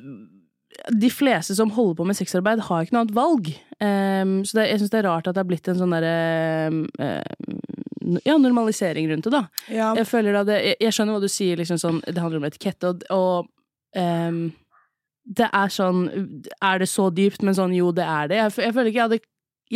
de 0.89 1.09
fleste 1.13 1.55
som 1.57 1.71
holder 1.75 1.97
på 1.99 2.05
med 2.09 2.17
sexarbeid, 2.17 2.63
har 2.65 2.85
ikke 2.85 2.95
noe 2.95 3.03
annet 3.05 3.17
valg. 3.17 3.49
Um, 3.81 4.39
så 4.47 4.57
det, 4.57 4.69
jeg 4.71 4.81
syns 4.81 4.93
det 4.93 5.01
er 5.01 5.07
rart 5.09 5.27
at 5.29 5.35
det 5.35 5.43
har 5.43 5.49
blitt 5.49 5.69
en 5.69 5.77
sånn 5.77 5.93
derre 5.93 6.15
ja, 8.25 8.37
normalisering 8.37 9.09
rundt 9.11 9.27
det, 9.27 9.33
da. 9.33 9.43
Ja. 9.69 9.91
Jeg 9.97 10.07
føler 10.09 10.35
da 10.35 10.43
det 10.47 10.57
Jeg, 10.65 10.77
jeg 10.81 10.95
skjønner 10.95 11.17
hva 11.17 11.23
du 11.23 11.31
sier, 11.31 11.59
liksom 11.59 11.79
sånn 11.81 11.99
Det 12.05 12.21
handler 12.21 12.41
om 12.41 12.47
etikette, 12.49 12.89
og, 12.89 13.03
og 13.13 13.49
um, 13.97 14.39
Det 15.21 15.47
er 15.47 15.73
sånn 15.73 16.05
Er 16.57 16.81
det 16.81 16.89
så 16.91 17.09
dypt? 17.13 17.45
Men 17.45 17.57
sånn, 17.57 17.75
jo, 17.77 17.91
det 17.95 18.07
er 18.07 18.31
det. 18.31 18.39
Jeg, 18.41 18.55
jeg 18.65 18.75
føler 18.77 18.91
ikke 18.91 19.01
jeg 19.01 19.09
hadde 19.09 19.21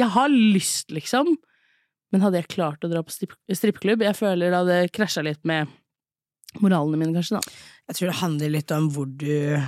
Jeg 0.02 0.12
har 0.18 0.34
lyst, 0.34 0.92
liksom. 0.96 1.36
Men 2.14 2.22
hadde 2.22 2.42
jeg 2.42 2.52
klart 2.54 2.84
å 2.86 2.90
dra 2.92 3.02
på 3.04 3.12
stripp- 3.14 3.38
strippeklubb? 3.52 4.04
Jeg 4.06 4.16
føler 4.20 4.52
det 4.54 4.60
hadde 4.62 4.92
krasja 4.96 5.24
litt 5.26 5.42
med 5.44 5.68
moralene 6.62 7.00
mine, 7.02 7.16
kanskje, 7.18 7.40
da. 7.42 7.56
Jeg 7.90 7.98
tror 7.98 8.12
det 8.12 8.20
handler 8.22 8.54
litt 8.54 8.72
om 8.76 8.92
hvor 8.96 9.10
du 9.10 9.60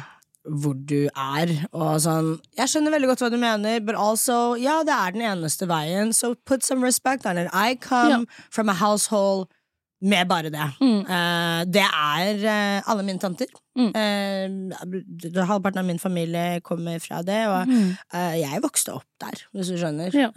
hvor 0.47 0.77
du 0.87 1.09
er, 1.11 1.49
og 1.75 1.97
sånn 1.99 2.29
Jeg 2.55 2.69
skjønner 2.71 2.93
veldig 2.93 3.07
godt 3.09 3.19
hva 3.25 3.29
du 3.33 3.35
mener, 3.41 3.81
but 3.83 3.97
also, 3.99 4.55
ja, 4.55 4.77
det 4.87 4.93
er 4.95 5.11
den 5.11 5.25
eneste 5.27 5.67
veien, 5.67 6.13
so 6.15 6.35
put 6.47 6.63
some 6.63 6.79
respect 6.85 7.25
on 7.27 7.37
it. 7.37 7.49
I 7.51 7.75
come 7.75 8.23
from 8.49 8.69
a 8.71 8.73
household 8.79 9.49
med 10.01 10.27
bare 10.29 10.49
det. 10.53 10.65
Mm. 10.81 10.99
Uh, 11.09 11.61
det 11.65 11.81
er 11.85 12.41
uh, 12.43 12.89
alle 12.91 13.05
mine 13.07 13.19
tanter. 13.21 13.49
Mm. 13.77 13.89
Uh, 13.93 15.45
halvparten 15.47 15.81
av 15.81 15.85
min 15.87 15.99
familie 16.01 16.59
kommer 16.65 16.99
fra 17.01 17.21
det, 17.25 17.39
og 17.49 17.71
eh, 18.13 18.35
jeg 18.41 18.61
vokste 18.63 18.93
opp 18.97 19.05
der, 19.21 19.41
hvis 19.53 19.69
du 19.73 19.77
skjønner. 19.81 20.13
Ja. 20.17 20.29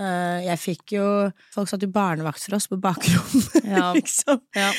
Jeg 0.45 0.61
fikk 0.61 0.95
jo 0.97 1.07
Folk 1.55 1.69
satt 1.71 1.85
jo 1.85 1.89
barnevakt 1.93 2.43
for 2.45 2.57
oss 2.59 2.69
på 2.71 2.79
bakrommet, 2.81 3.61
Ja. 3.65 3.91
liksom. 3.99 4.41
Ja. 4.57 4.71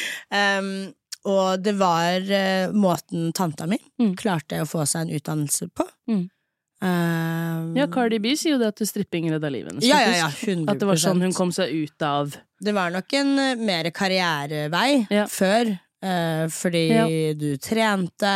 Um, 0.60 0.92
og 1.30 1.62
det 1.62 1.76
var 1.78 2.26
måten 2.74 3.30
tanta 3.38 3.68
mi 3.70 3.78
Mm. 4.02 4.16
klarte 4.18 4.58
å 4.64 4.66
få 4.66 4.82
seg 4.90 5.04
en 5.06 5.16
utdannelse 5.20 5.68
på. 5.78 5.86
Mm. 6.10 6.24
Um, 6.82 7.76
ja, 7.78 7.86
Cardi 7.94 8.18
B 8.18 8.32
sier 8.34 8.56
jo 8.56 8.60
det 8.62 8.72
at 8.72 8.82
stripping 8.90 9.28
redda 9.30 9.52
livet 9.54 9.70
hennes. 9.72 9.86
ja, 9.86 10.00
ja, 10.02 10.16
ja, 10.24 10.30
faktisk. 10.32 10.48
100 10.50 10.72
At 10.74 10.80
det 10.82 10.88
var 10.90 11.00
sånn 11.04 11.22
hun 11.22 11.34
kom 11.38 11.52
seg 11.54 11.70
ut 11.78 12.02
av 12.08 12.34
Det 12.58 12.74
var 12.74 12.90
nok 12.96 13.14
en 13.20 13.32
uh, 13.38 13.56
mer 13.62 13.90
karrierevei 13.94 15.06
før. 15.30 15.76
Uh, 16.02 16.48
fordi 16.50 17.36
du 17.38 17.52
trente, 17.62 18.32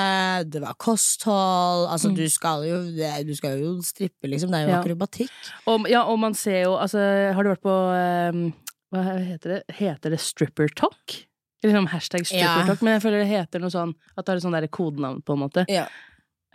det 0.45 0.61
var 0.61 0.75
kosthold 0.77 1.87
Altså, 1.89 2.11
Mm. 2.11 2.15
du 2.19 2.29
skal 2.29 2.61
jo 2.67 2.77
Du 3.25 3.33
skal 3.33 3.57
jo 3.57 3.81
strippe, 3.81 4.29
liksom. 4.29 4.51
Det 4.53 4.59
er 4.59 4.67
jo 4.67 4.75
Ja. 4.75 4.81
akrobatikk. 4.83 5.31
Og, 5.65 5.89
ja, 5.89 6.03
og 6.05 6.19
man 6.19 6.35
ser 6.37 6.61
jo 6.67 6.75
Altså, 6.77 6.99
har 7.33 7.41
du 7.43 7.49
vært 7.49 7.65
på 7.65 7.73
ehm, 7.97 8.53
Hva 8.93 9.17
heter 9.25 9.49
det? 9.55 9.61
Heter 9.81 10.09
det 10.11 10.19
stripper 10.19 10.69
talk? 10.75 11.25
liksom 11.65 11.87
hashtag 11.87 12.27
strippertalk, 12.27 12.81
men 12.83 12.93
jeg 12.93 13.01
føler 13.01 13.23
det 13.23 13.27
heter 13.31 13.59
noe 13.59 13.73
sånn 13.73 13.95
at 14.15 14.25
det 14.25 14.29
har 14.29 14.37
et 14.37 14.43
sånt 14.43 14.71
kodenavn, 14.71 15.23
på 15.25 15.33
en 15.33 15.39
måte. 15.39 15.65
Ja. 15.67 15.87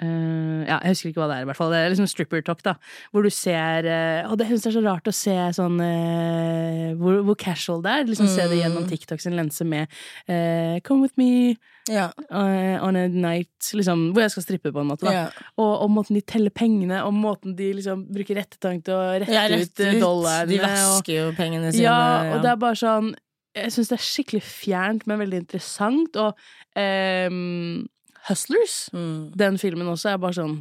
Eh, 0.00 0.60
ja, 0.64 0.78
jeg 0.80 0.94
husker 0.94 1.10
ikke 1.10 1.20
hva 1.20 1.26
det 1.28 1.34
er, 1.36 1.42
i 1.44 1.48
hvert 1.50 1.58
fall. 1.58 1.72
Det 1.74 1.80
er 1.84 1.90
liksom 1.92 2.06
strippertalk, 2.08 2.62
da. 2.64 2.72
Hvor 3.12 3.26
du 3.26 3.28
ser 3.30 3.84
uh, 3.84 4.30
Og 4.30 4.38
det 4.40 4.46
jeg 4.48 4.56
er 4.56 4.72
så 4.72 4.82
rart 4.84 5.10
å 5.10 5.12
se 5.12 5.34
sånn 5.58 5.76
uh, 5.76 6.94
hvor, 7.00 7.18
hvor 7.26 7.36
casual 7.36 7.82
det 7.84 7.92
er. 7.98 8.06
Liksom 8.08 8.30
Se 8.30 8.46
det 8.48 8.62
gjennom 8.62 8.86
TikTok 8.88 9.20
sin 9.20 9.36
lense 9.36 9.66
med 9.68 9.90
eh, 10.30 10.78
Come 10.86 11.04
with 11.04 11.16
me 11.20 11.56
Ja. 11.90 12.10
eh, 12.30 12.76
on 12.84 12.96
a 12.96 13.06
night 13.08 13.70
liksom, 13.76 14.10
Hvor 14.14 14.24
jeg 14.24 14.30
skal 14.34 14.46
strippe, 14.46 14.72
på 14.72 14.80
en 14.80 14.90
måte. 14.92 15.04
da 15.08 15.12
Ja. 15.12 15.24
og, 15.56 15.72
og 15.84 15.90
måten 15.90 16.16
de 16.16 16.22
teller 16.24 16.50
pengene, 16.54 17.02
og 17.04 17.12
måten 17.16 17.56
de 17.58 17.72
liksom 17.76 18.06
bruker 18.12 18.38
rettetang 18.40 18.80
til 18.86 18.94
å 18.94 19.02
rette 19.20 19.32
Ja, 19.34 19.46
rett 19.50 19.72
ut 19.74 19.84
eh, 19.84 19.98
dollarene. 20.00 20.48
De 20.52 20.60
vasker 20.62 21.16
jo 21.18 21.30
pengene 21.36 21.72
sine. 21.74 21.84
ja, 21.88 22.34
og 22.36 22.44
det 22.44 22.52
er 22.54 22.60
bare 22.62 22.78
sånn 22.78 23.12
Jeg 23.58 23.72
syns 23.74 23.88
det 23.90 23.96
er 23.98 24.06
skikkelig 24.06 24.42
fjernt, 24.46 25.06
men 25.10 25.18
veldig 25.18 25.40
interessant. 25.42 26.14
Og 26.22 26.38
ehm, 26.78 27.88
Hustlers, 28.30 28.78
Mm. 28.94 29.30
den 29.36 29.58
filmen 29.60 29.90
også, 29.92 30.14
er 30.14 30.18
bare 30.22 30.38
sånn 30.38 30.58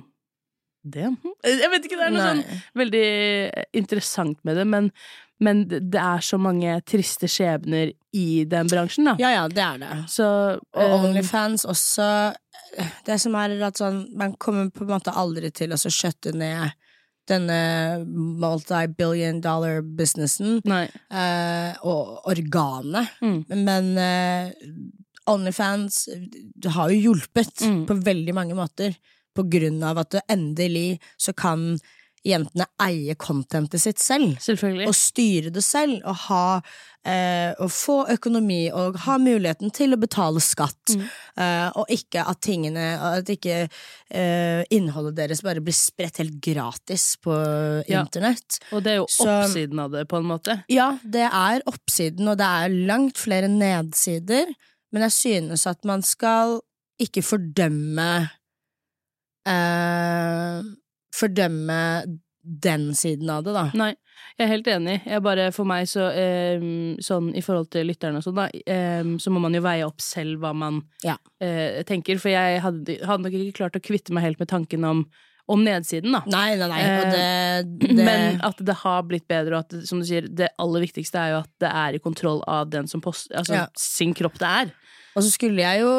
det? 0.84 1.08
Jeg 1.44 1.70
vet 1.72 1.86
ikke, 1.86 1.98
det 2.00 2.06
er 2.08 2.14
noe 2.16 2.24
Nei. 2.24 2.44
sånn 2.44 2.62
veldig 2.80 3.08
interessant 3.76 4.38
med 4.48 4.56
det, 4.58 4.66
men, 4.68 4.92
men 5.44 5.66
det 5.70 6.00
er 6.00 6.24
så 6.24 6.40
mange 6.40 6.78
triste 6.88 7.28
skjebner 7.30 7.92
i 8.16 8.44
den 8.50 8.68
bransjen, 8.72 9.06
da. 9.12 9.16
Ja, 9.22 9.30
ja, 9.36 9.48
det 9.52 9.64
er 9.66 9.78
det. 9.84 9.90
Så 10.10 10.26
Og 10.58 10.84
eh, 10.84 10.96
Onlyfans 10.98 11.66
også 11.70 12.08
Det 13.06 13.20
som 13.22 13.36
er 13.38 13.54
at 13.66 13.78
sånn 13.78 14.00
Man 14.18 14.34
kommer 14.42 14.70
på 14.74 14.84
en 14.86 14.92
måte 14.96 15.14
aldri 15.18 15.50
til 15.54 15.72
å 15.74 15.78
skjøtte 15.78 16.34
ned 16.38 16.72
denne 17.30 17.60
multi-billion 18.10 19.38
dollar 19.42 19.84
businessen 19.84 20.62
eh, 20.66 21.76
og 21.86 22.24
organet. 22.32 23.12
Mm. 23.22 23.44
Men 23.68 23.90
eh, 24.02 24.50
Onlyfans 25.30 26.08
har 26.76 26.90
jo 26.94 27.00
hjulpet 27.14 27.62
Mm. 27.68 27.86
på 27.88 28.00
veldig 28.04 28.34
mange 28.34 28.56
måter. 28.58 28.96
På 29.36 29.44
grunn 29.50 29.82
av 29.84 29.98
at 30.02 30.10
du 30.12 30.20
endelig 30.30 31.00
så 31.18 31.34
kan 31.38 31.80
jentene 32.26 32.66
eie 32.84 33.14
contentet 33.16 33.80
sitt 33.80 34.00
selv. 34.04 34.36
Og 34.88 34.96
styre 34.98 35.52
det 35.56 35.64
selv, 35.64 36.02
og 36.04 36.16
ha 36.28 36.62
eh, 37.06 37.54
Og 37.64 37.70
få 37.72 37.94
økonomi, 38.12 38.70
og 38.76 38.98
ha 39.06 39.14
muligheten 39.18 39.72
til 39.72 39.94
å 39.96 40.00
betale 40.02 40.42
skatt. 40.44 40.98
Mm. 40.98 41.06
Eh, 41.40 41.70
og 41.80 41.86
ikke 41.96 42.26
at 42.28 42.42
tingene 42.44 43.00
At 43.00 43.30
ikke 43.32 43.70
eh, 44.12 44.66
innholdet 44.70 45.16
deres 45.16 45.42
bare 45.42 45.62
blir 45.64 45.74
spredt 45.78 46.18
helt 46.20 46.42
gratis 46.44 47.16
på 47.24 47.32
Ja. 47.88 48.02
internett. 48.04 48.60
Og 48.74 48.84
det 48.84 48.92
er 48.92 48.96
jo 48.98 49.06
Så- 49.08 49.26
oppsiden 49.26 49.80
av 49.80 49.92
det, 49.92 50.08
på 50.10 50.18
en 50.18 50.26
måte. 50.26 50.64
Ja, 50.68 51.00
det 51.10 51.30
er 51.32 51.62
oppsiden, 51.66 52.28
og 52.28 52.38
det 52.38 52.46
er 52.46 52.68
langt 52.86 53.16
flere 53.16 53.48
nedsider, 53.48 54.54
men 54.92 55.06
jeg 55.08 55.12
synes 55.16 55.66
at 55.70 55.84
man 55.86 56.02
skal 56.06 56.60
ikke 57.00 57.22
fordømme 57.24 58.10
eh, 59.48 60.62
Fordømme 61.20 61.80
den 62.64 62.90
siden 62.96 63.30
av 63.30 63.44
det, 63.46 63.52
da. 63.54 63.66
Nei, 63.78 63.90
jeg 64.40 64.46
er 64.46 64.50
helt 64.54 64.68
enig. 64.72 64.94
Jeg 65.06 65.22
bare, 65.26 65.50
for 65.54 65.68
meg 65.70 65.86
så 65.92 66.06
eh, 66.18 66.62
Sånn 67.04 67.28
i 67.38 67.42
forhold 67.46 67.68
til 67.76 67.86
lytterne 67.90 68.22
og 68.22 68.26
sånn, 68.26 68.38
da, 68.40 68.46
eh, 68.64 69.10
så 69.22 69.34
må 69.34 69.42
man 69.44 69.54
jo 69.58 69.62
veie 69.66 69.86
opp 69.86 70.00
selv 70.02 70.40
hva 70.42 70.54
man 70.56 70.80
Ja. 71.06 71.18
eh, 71.44 71.82
tenker. 71.88 72.18
For 72.22 72.32
jeg 72.34 72.62
hadde, 72.64 72.96
hadde 73.06 73.26
nok 73.28 73.36
ikke 73.38 73.58
klart 73.60 73.78
å 73.78 73.84
kvitte 73.84 74.16
meg 74.16 74.24
helt 74.30 74.40
med 74.42 74.50
tanken 74.54 74.88
om, 74.88 75.04
om 75.50 75.64
nedsiden, 75.66 76.16
da. 76.16 76.24
Nei, 76.32 76.56
nei, 76.62 76.70
nei, 76.72 76.82
det, 76.88 77.12
det 77.12 77.28
Eh, 77.92 77.94
Men 78.08 78.40
at 78.46 78.64
det 78.66 78.78
har 78.86 79.04
blitt 79.10 79.28
bedre, 79.30 79.58
og 79.60 79.66
at 79.68 79.76
det, 79.76 79.84
som 79.90 80.00
du 80.02 80.08
sier, 80.08 80.26
det 80.30 80.50
aller 80.62 80.86
viktigste 80.88 81.20
er 81.20 81.34
jo 81.36 81.42
at 81.44 81.52
det 81.62 81.74
er 81.84 81.98
i 82.00 82.02
kontroll 82.06 82.42
av 82.48 82.70
den 82.72 82.88
som 82.88 83.02
post, 83.04 83.34
Altså 83.36 83.58
Ja. 83.60 83.68
sin 83.78 84.14
kropp 84.18 84.40
det 84.40 84.48
er. 84.64 84.72
Og 85.16 85.24
så 85.24 85.32
skulle 85.32 85.62
jeg 85.62 85.82
jo 85.82 85.94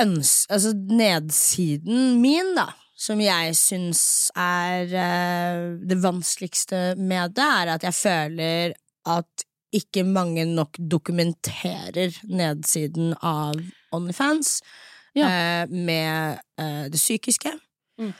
ønske 0.00 0.52
Altså, 0.52 0.72
nedsiden 0.76 2.20
min, 2.20 2.54
da, 2.56 2.66
som 2.96 3.20
jeg 3.20 3.56
syns 3.56 4.30
er 4.36 4.84
uh, 4.92 5.80
det 5.88 5.98
vanskeligste 6.02 6.94
med 6.96 7.34
det, 7.36 7.44
er 7.44 7.72
at 7.74 7.84
jeg 7.84 7.94
føler 7.94 8.76
at 9.06 9.46
ikke 9.76 10.04
mange 10.04 10.44
nok 10.48 10.78
dokumenterer 10.90 12.14
nedsiden 12.28 13.14
av 13.22 13.58
Onlyfans 13.92 14.60
Ja. 15.16 15.26
Uh, 15.64 15.72
med 15.72 16.38
uh, 16.60 16.84
det 16.92 17.00
psykiske, 17.00 17.52
Mm. 17.98 18.12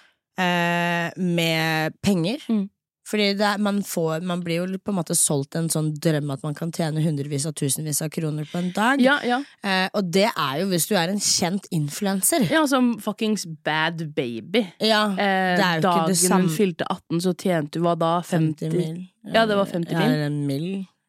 med 1.16 1.92
penger. 2.02 2.38
Mm. 2.48 2.68
Fordi 3.06 3.26
det 3.38 3.44
er, 3.46 3.58
man, 3.62 3.76
får, 3.86 4.24
man 4.26 4.40
blir 4.42 4.56
jo 4.64 4.78
på 4.82 4.90
en 4.90 4.96
måte 4.98 5.14
solgt 5.14 5.54
en 5.54 5.68
sånn 5.70 5.92
drøm 6.02 6.32
at 6.34 6.42
man 6.42 6.56
kan 6.58 6.72
tjene 6.74 7.04
hundrevis 7.04 7.44
av 7.46 7.52
tusenvis 7.54 8.00
av 8.02 8.08
kroner 8.10 8.48
på 8.50 8.58
en 8.58 8.72
dag. 8.74 8.98
Ja, 9.04 9.20
ja. 9.22 9.38
Eh, 9.62 9.86
og 9.94 10.08
det 10.10 10.24
er 10.32 10.56
jo 10.60 10.66
hvis 10.72 10.88
du 10.90 10.96
er 10.98 11.12
en 11.12 11.20
kjent 11.22 11.68
influenser. 11.70 12.48
ja 12.50 12.64
som 12.66 12.96
fuckings 12.98 13.46
bad 13.64 14.02
baby. 14.16 14.64
Ja, 14.82 15.04
Eh, 15.12 15.54
det 15.56 15.62
er 15.62 15.78
jo 15.78 15.78
ikke 15.78 15.86
dagen 15.86 16.08
det 16.10 16.18
samme. 16.18 16.48
hun 16.48 16.56
fylte 16.56 16.88
18, 16.90 17.20
så 17.28 17.34
tjente 17.38 17.78
hun 17.78 17.86
hva 17.86 17.94
da? 18.00 18.10
50, 18.26 18.58
50 18.66 18.74
mil. 18.76 18.98
Ja, 19.32 19.46
det 19.46 19.56
var 19.56 19.66
50 19.70 19.92
Ja, 19.92 19.98
mil. 20.02 20.08
eller 20.10 20.26
en 20.26 20.46
mil. 20.46 20.66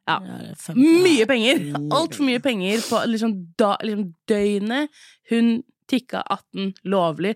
Ja. 0.08 0.20
Mye 0.78 1.26
penger! 1.28 1.66
Altfor 1.92 2.24
mye 2.30 2.40
penger 2.40 2.78
på 2.88 3.02
liksom, 3.10 3.34
da, 3.60 3.74
liksom 3.84 4.14
døgnet. 4.30 4.90
Hun 5.34 5.64
tikka 5.90 6.22
18 6.30 6.76
lovlig. 6.86 7.34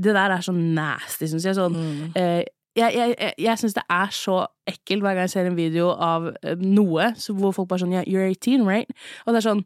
Det 0.00 0.14
der 0.14 0.30
er 0.38 0.40
så 0.46 0.54
nasty, 0.54 1.26
syns 1.28 1.44
jeg. 1.44 1.58
Sånn, 1.58 1.74
Mm. 1.76 2.12
eh, 2.16 2.44
jeg 2.80 3.14
jeg, 3.18 3.34
jeg, 3.38 3.58
syns 3.60 3.74
det 3.76 3.84
er 3.90 4.08
så 4.14 4.38
ekkelt 4.70 5.02
hver 5.04 5.14
gang 5.16 5.26
jeg 5.26 5.32
ser 5.34 5.48
en 5.50 5.58
video 5.58 5.90
av 5.92 6.30
eh, 6.42 6.56
noe 6.60 7.10
så 7.20 7.34
hvor 7.36 7.52
folk 7.56 7.68
bare 7.70 7.82
sånn 7.84 7.92
yeah, 7.96 8.06
You're 8.08 8.28
18, 8.30 8.64
right? 8.68 8.90
Og 9.26 9.34
det 9.34 9.40
er 9.42 9.46
sånn 9.50 9.62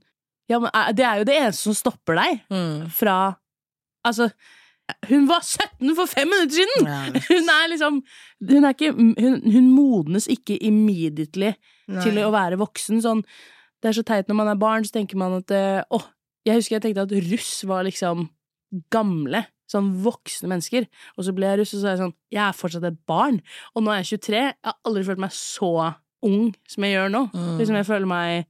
Ja, 0.51 0.59
men 0.61 0.69
eh, 0.75 0.91
det 0.97 1.05
er 1.09 1.21
jo 1.23 1.27
det 1.29 1.37
eneste 1.41 1.69
som 1.71 1.77
stopper 1.79 2.19
deg 2.21 2.43
Mm. 2.51 2.85
fra 2.93 3.17
Altså, 4.05 4.27
hun 5.09 5.25
var 5.31 5.41
17 5.41 5.95
for 5.97 6.05
fem 6.11 6.29
minutter 6.29 6.59
siden! 6.59 6.85
Ja. 6.85 6.99
Hun 7.33 7.47
er 7.49 7.71
liksom 7.73 8.03
Hun 8.51 8.65
er 8.69 8.75
ikke 8.75 8.91
Hun, 8.93 9.39
hun 9.49 9.71
modnes 9.73 10.27
ikke 10.29 10.59
immediately 10.61 11.55
til 12.05 12.19
å 12.21 12.29
være 12.35 12.59
voksen. 12.61 13.01
Sånn, 13.01 13.23
det 13.81 13.89
er 13.91 13.97
så 13.97 14.05
teit 14.05 14.29
når 14.29 14.37
man 14.43 14.51
er 14.53 14.61
barn, 14.61 14.85
så 14.85 14.93
tenker 14.99 15.17
man 15.21 15.39
at 15.39 15.51
eh, 15.57 15.81
Å, 15.89 16.03
jeg 16.45 16.61
husker 16.61 16.77
jeg 16.77 16.85
tenkte 16.85 17.07
at 17.09 17.17
russ 17.33 17.55
var 17.69 17.85
liksom 17.89 18.27
gamle. 18.93 19.45
Sånn 19.71 19.93
voksne 20.05 20.51
mennesker. 20.53 20.87
Og 21.17 21.25
så 21.25 21.33
ble 21.37 21.47
jeg 21.49 21.59
russ, 21.63 21.75
og 21.75 21.81
så 21.81 21.87
er 21.89 21.95
jeg 21.97 22.03
sånn 22.05 22.15
Jeg 22.35 22.43
er 22.49 22.53
fortsatt 22.59 22.85
et 22.91 22.99
barn. 23.09 23.39
Og 23.75 23.83
nå 23.87 23.93
er 23.95 24.03
jeg 24.03 24.19
23. 24.21 24.43
Jeg 24.43 24.55
har 24.69 24.77
aldri 24.85 25.05
følt 25.09 25.23
meg 25.25 25.33
så 25.37 25.71
ung 26.25 26.51
som 26.69 26.85
jeg 26.87 26.95
gjør 26.99 27.11
nå. 27.15 27.23
Mm. 27.33 27.57
Liksom 27.61 27.77
jeg 27.81 27.87
føler 27.89 28.07
meg 28.11 28.45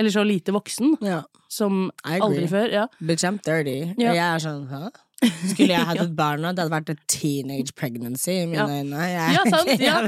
Eller 0.00 0.10
så 0.14 0.22
lite 0.26 0.52
voksen 0.54 0.96
Ja, 1.04 1.22
som 1.52 1.90
aldri 2.04 2.48
før. 2.50 2.68
Ja. 2.72 2.86
Bitch, 3.00 3.24
I'm 3.28 3.38
30. 3.44 3.94
Ja. 4.00 4.10
Og 4.10 4.16
jeg 4.18 4.26
er 4.26 4.42
sånn 4.42 4.66
Hæ? 4.70 4.82
Skulle 5.22 5.68
jeg 5.76 5.86
hatt 5.86 6.00
et 6.02 6.14
barn 6.18 6.40
nå, 6.42 6.50
det 6.50 6.64
hadde 6.64 6.72
vært 6.74 6.88
et 6.96 7.02
teenage 7.06 7.70
pregnancy 7.78 8.32
i 8.40 8.46
mine 8.50 8.58
Ja. 8.58 8.66
øyne. 8.66 9.02
Jeg, 9.06 9.34
Ja, 9.36 9.42
sant, 9.52 9.82
ja. 9.86 10.00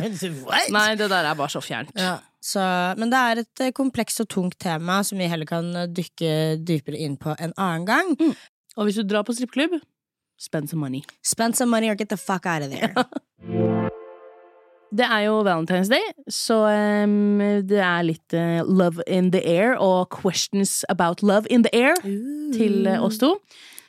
what? 0.42 0.70
Nei, 0.75 0.88
det 0.99 1.07
der 1.12 1.29
er 1.31 1.37
bare 1.38 1.53
så 1.55 1.61
fjernt. 1.62 1.92
Ja, 1.94 2.16
så, 2.42 2.64
men 2.99 3.12
det 3.12 3.20
er 3.20 3.42
et 3.44 3.62
eh, 3.62 3.70
komplekst 3.77 4.25
og 4.25 4.29
tungt 4.35 4.59
tema 4.59 4.97
som 5.07 5.16
vi 5.23 5.29
heller 5.31 5.47
kan 5.47 5.68
eh, 5.77 5.87
dykke 5.87 6.33
dypere 6.66 6.99
inn 7.07 7.14
på 7.16 7.31
en 7.38 7.55
annen 7.55 7.87
gang. 7.87 8.11
Og 8.75 8.88
hvis 8.88 8.99
du 8.99 9.05
drar 9.07 9.23
på 9.23 9.37
strippeklubb, 9.38 9.79
spend 10.45 10.69
some 10.71 10.81
money. 10.81 11.03
Spend 11.23 11.57
some 11.57 11.71
money 11.71 11.89
or 11.89 11.95
get 11.95 12.09
the 12.09 12.17
fuck 12.17 12.47
out 12.47 12.63
of 12.63 12.71
there. 12.71 12.95
Det 14.95 15.07
er 15.11 15.25
jo 15.27 15.41
Valentine's 15.43 15.91
Day, 15.91 16.05
så 16.31 16.55
um, 16.71 17.41
det 17.67 17.81
er 17.83 18.05
litt 18.07 18.35
uh, 18.37 18.63
love 18.63 19.03
in 19.11 19.33
the 19.35 19.41
air 19.43 19.75
og 19.75 20.07
questions 20.15 20.85
about 20.89 21.23
love 21.23 21.51
in 21.51 21.65
the 21.67 21.73
air 21.75 21.99
til 22.55 22.87
uh, 22.87 23.03
oss 23.03 23.19
to. 23.19 23.33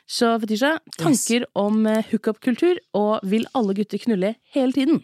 Så 0.06 0.32
Fetisha, 0.42 0.76
tanker 0.98 1.46
om 1.54 1.86
uh, 1.86 2.02
hookup-kultur, 2.10 2.80
og 2.98 3.22
vil 3.22 3.46
alle 3.54 3.76
gutter 3.78 4.02
knulle 4.02 4.34
hele 4.54 4.74
tiden? 4.74 5.02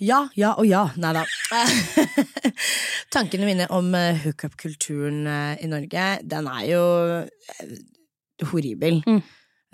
Ja, 0.00 0.22
ja 0.38 0.54
og 0.56 0.64
ja. 0.64 0.86
Nei 0.96 1.10
da. 1.12 1.24
Tankene 3.14 3.44
mine 3.44 3.66
om 3.74 3.90
hookup-kulturen 4.22 5.26
i 5.60 5.68
Norge, 5.68 6.04
den 6.24 6.48
er 6.48 6.62
jo 6.70 6.84
horribel. 8.48 9.02
Mm. 9.04 9.20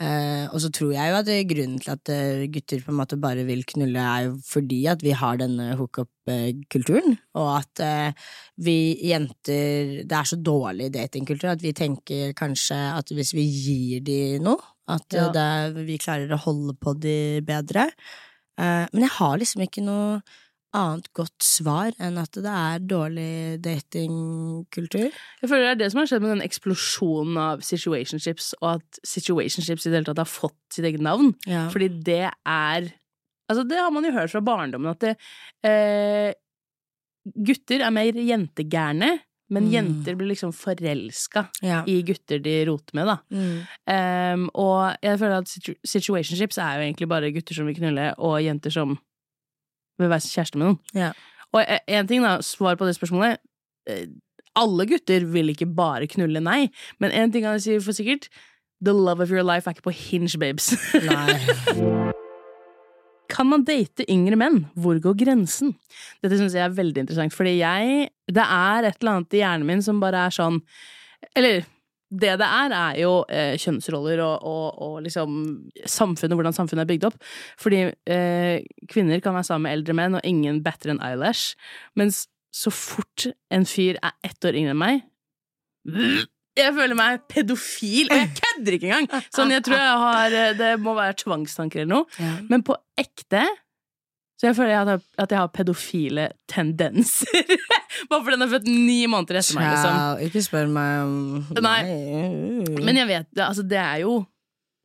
Eh, 0.02 0.46
og 0.50 0.58
så 0.58 0.70
tror 0.74 0.90
jeg 0.96 1.12
jo 1.12 1.18
at 1.20 1.28
grunnen 1.46 1.78
til 1.82 1.92
at 1.92 2.10
eh, 2.10 2.44
gutter 2.50 2.80
på 2.82 2.90
en 2.90 2.98
måte 2.98 3.18
bare 3.22 3.44
vil 3.46 3.62
knulle, 3.68 4.02
er 4.02 4.24
jo 4.26 4.32
fordi 4.48 4.80
at 4.90 5.04
vi 5.04 5.12
har 5.14 5.38
denne 5.38 5.76
hookup-kulturen, 5.78 7.18
og 7.38 7.50
at 7.60 7.82
uh, 7.86 8.28
vi 8.62 8.96
jenter 9.06 10.02
Det 10.08 10.16
er 10.18 10.28
så 10.28 10.38
dårlig 10.38 10.90
datingkultur 10.94 11.52
at 11.52 11.62
vi 11.62 11.74
tenker 11.76 12.34
kanskje 12.38 12.78
at 12.96 13.14
hvis 13.14 13.34
vi 13.36 13.46
gir 13.46 14.04
de 14.06 14.20
noe, 14.42 14.58
at 14.90 15.14
Ja. 15.14 15.28
det, 15.34 15.86
vi 15.86 16.00
klarer 16.02 16.34
å 16.34 16.42
holde 16.48 16.74
på 16.74 16.96
de 16.98 17.40
bedre. 17.46 17.90
Uh, 18.58 18.88
men 18.92 19.06
jeg 19.06 19.16
har 19.20 19.38
liksom 19.38 19.62
ikke 19.66 19.84
noe 19.86 20.22
annet 20.74 21.08
godt 21.16 21.44
svar 21.44 21.92
enn 22.00 22.16
at 22.18 22.32
det 22.32 22.48
er 22.52 22.78
dårlig 22.88 23.60
datingkultur. 23.64 25.10
Jeg 25.42 25.50
føler 25.50 25.66
det 25.66 25.72
er 25.74 25.80
det 25.82 25.90
som 25.92 26.00
har 26.02 26.10
skjedd 26.10 26.24
med 26.24 26.34
den 26.36 26.44
eksplosjonen 26.46 27.36
av 27.42 27.64
situationships, 27.66 28.52
og 28.62 28.78
at 28.78 29.00
situationships 29.06 29.86
i 29.86 29.90
det 29.92 30.00
hele 30.00 30.08
tatt 30.10 30.22
har 30.24 30.30
fått 30.30 30.58
sitt 30.72 30.86
eget 30.88 31.02
navn. 31.04 31.34
Ja. 31.46 31.68
Fordi 31.72 31.88
det 32.02 32.24
er 32.32 32.92
Altså, 33.50 33.66
det 33.68 33.76
har 33.76 33.90
man 33.92 34.04
jo 34.06 34.12
hørt 34.14 34.30
fra 34.32 34.40
barndommen, 34.40 34.88
at 34.94 35.00
det, 35.02 35.16
eh, 35.66 36.32
gutter 37.44 37.82
er 37.84 37.90
mer 37.92 38.12
jentegærne, 38.16 39.18
men 39.50 39.64
Mm. 39.66 39.72
jenter 39.72 40.14
blir 40.16 40.28
liksom 40.30 40.54
forelska 40.54 41.48
Ja. 41.60 41.82
i 41.84 42.00
gutter 42.02 42.38
de 42.40 42.64
roter 42.64 42.94
med, 42.94 43.06
da. 43.06 43.18
Mm. 43.30 43.66
Um, 44.44 44.50
og 44.54 44.96
jeg 45.02 45.18
føler 45.18 45.38
at 45.38 45.48
situationships 45.84 46.56
er 46.56 46.78
jo 46.78 46.86
egentlig 46.94 47.08
bare 47.08 47.30
gutter 47.34 47.52
som 47.54 47.66
vil 47.66 47.74
knulle, 47.74 48.14
og 48.16 48.40
jenter 48.40 48.70
som 48.72 48.98
vil 50.00 50.08
være 50.12 50.24
kjæreste 50.28 50.58
med 50.58 50.66
noen. 50.66 50.78
Ja. 50.96 51.10
Og 51.52 51.64
én 51.90 52.08
ting, 52.08 52.22
da, 52.24 52.38
svar 52.44 52.78
på 52.80 52.86
det 52.88 52.96
spørsmålet. 52.96 53.42
Eh, 53.90 54.06
Alle 54.56 54.84
gutter 54.84 55.24
vil 55.32 55.48
ikke 55.52 55.68
bare 55.76 56.06
knulle, 56.12 56.40
nei. 56.44 56.70
Men 57.00 57.10
én 57.16 57.32
ting 57.32 57.44
kan 57.44 57.56
jeg 57.56 57.62
si 57.64 57.76
for 57.80 57.96
sikkert. 57.96 58.28
The 58.84 58.92
love 58.92 59.22
of 59.22 59.30
your 59.30 59.44
life 59.46 59.68
er 59.68 59.72
ikke 59.76 59.86
på 59.86 59.94
hinge, 59.94 60.36
babes. 60.42 60.72
Nei. 61.06 61.38
Kan 63.32 63.48
man 63.48 63.62
date 63.64 64.04
yngre 64.10 64.36
menn? 64.36 64.58
Hvor 64.76 64.98
går 65.00 65.14
grensen? 65.22 65.76
Dette 66.20 66.36
syns 66.36 66.56
jeg 66.58 66.64
er 66.66 66.74
veldig 66.76 67.04
interessant, 67.04 67.32
fordi 67.32 67.54
jeg 67.60 68.10
Det 68.28 68.42
er 68.44 68.88
et 68.88 68.98
eller 69.00 69.12
annet 69.14 69.36
i 69.38 69.40
hjernen 69.40 69.68
min 69.70 69.84
som 69.86 70.02
bare 70.02 70.26
er 70.26 70.34
sånn 70.34 70.58
Eller 71.38 71.62
det 72.12 72.34
det 72.40 72.46
er, 72.46 72.74
er 72.76 72.98
jo 73.00 73.12
eh, 73.32 73.54
kjønnsroller 73.60 74.20
og, 74.20 74.44
og, 74.44 74.82
og 74.84 74.98
liksom 75.06 75.38
samfunnet, 75.88 76.36
hvordan 76.36 76.56
samfunnet 76.56 76.84
er 76.84 76.90
bygd 76.90 77.06
opp. 77.08 77.16
Fordi 77.60 77.86
eh, 77.88 78.66
kvinner 78.90 79.22
kan 79.24 79.36
være 79.36 79.48
sammen 79.48 79.68
med 79.68 79.78
eldre 79.78 79.96
menn, 79.96 80.18
og 80.18 80.28
ingen 80.28 80.60
batter 80.64 80.92
en 80.92 81.00
eyelash. 81.04 81.56
Mens 81.96 82.26
så 82.52 82.72
fort 82.74 83.30
en 83.52 83.64
fyr 83.68 83.96
er 84.04 84.12
ett 84.28 84.44
år 84.44 84.58
yngre 84.60 84.74
enn 84.74 84.82
meg 84.82 84.98
Jeg 86.60 86.74
føler 86.76 86.98
meg 86.98 87.22
pedofil, 87.32 88.10
og 88.12 88.18
jeg 88.18 88.28
kødder 88.42 88.76
ikke 88.76 88.90
engang! 88.90 89.24
Sånn, 89.32 89.54
jeg 89.54 89.64
tror 89.64 89.80
jeg 89.80 90.00
har 90.04 90.36
eh, 90.36 90.54
Det 90.58 90.72
må 90.84 90.92
være 90.98 91.16
tvangstanker 91.24 91.86
eller 91.86 92.02
noe. 92.02 92.32
Men 92.52 92.64
på 92.66 92.76
ekte 93.00 93.46
så 94.42 94.48
jeg 94.48 94.56
føler 94.58 94.72
jeg 94.72 94.86
jeg, 94.90 95.00
at 95.22 95.30
jeg 95.30 95.38
har 95.38 95.50
pedofile 95.54 96.22
tendenser. 96.50 97.50
Bare 98.10 98.24
fordi 98.24 98.34
den 98.34 98.42
er 98.42 98.50
født 98.50 98.64
ni 98.66 98.96
måneder 99.06 99.38
etter 99.38 99.54
meg, 99.54 99.68
liksom. 99.70 100.24
Ikke 100.26 100.42
spør 100.42 100.72
meg 100.74 101.02
om. 101.04 101.60
Nei. 101.62 101.76
Men 102.82 102.98
jeg 102.98 103.06
vet 103.06 103.28
det, 103.30 103.44
altså 103.46 103.62
det 103.62 103.78
er 103.78 104.00
jo 104.02 104.16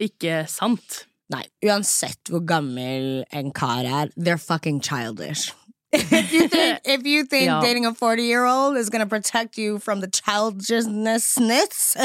ikke 0.06 0.44
sant. 0.46 1.00
Nei, 1.34 1.42
uansett 1.66 2.30
hvor 2.30 2.46
gammel 2.46 3.24
en 3.34 3.50
kar 3.50 3.82
er, 3.82 4.14
they're 4.14 4.38
fucking 4.38 4.78
childish. 4.78 5.50
If 5.94 6.34
you 6.34 6.48
think, 6.48 6.80
if 6.86 7.06
you 7.06 7.24
think 7.26 7.46
Ja. 7.48 7.62
dating 7.62 7.86
a 7.86 7.94
40 7.94 8.24
year 8.24 8.46
old 8.46 8.78
is 8.78 8.90
gonna 8.90 9.06
protect 9.08 9.58
you 9.58 9.80
from 9.80 10.02
the 10.02 10.08
childishness 10.08 11.96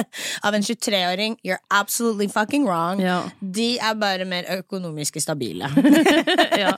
av 0.42 0.54
en 0.54 0.62
23-åring, 0.62 1.36
you're 1.42 1.60
absolutely 1.70 2.28
fucking 2.28 2.64
wrong. 2.66 3.00
Ja. 3.00 3.22
De 3.40 3.78
er 3.78 3.94
bare 3.94 4.24
mer 4.24 4.44
økonomisk 4.58 5.18
stabile. 5.20 5.68
ja. 6.64 6.76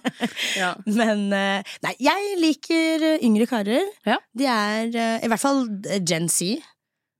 ja. 0.56 0.74
Men 0.98 1.32
eh, 1.32 1.62
Nei, 1.84 1.94
jeg 2.00 2.36
liker 2.40 3.02
eh, 3.14 3.18
yngre 3.26 3.46
karer. 3.50 3.84
De 4.34 4.46
er 4.48 4.88
eh, 4.94 5.24
i 5.24 5.28
hvert 5.28 5.40
fall 5.42 5.66
Gen 6.06 6.28
Z. 6.28 6.56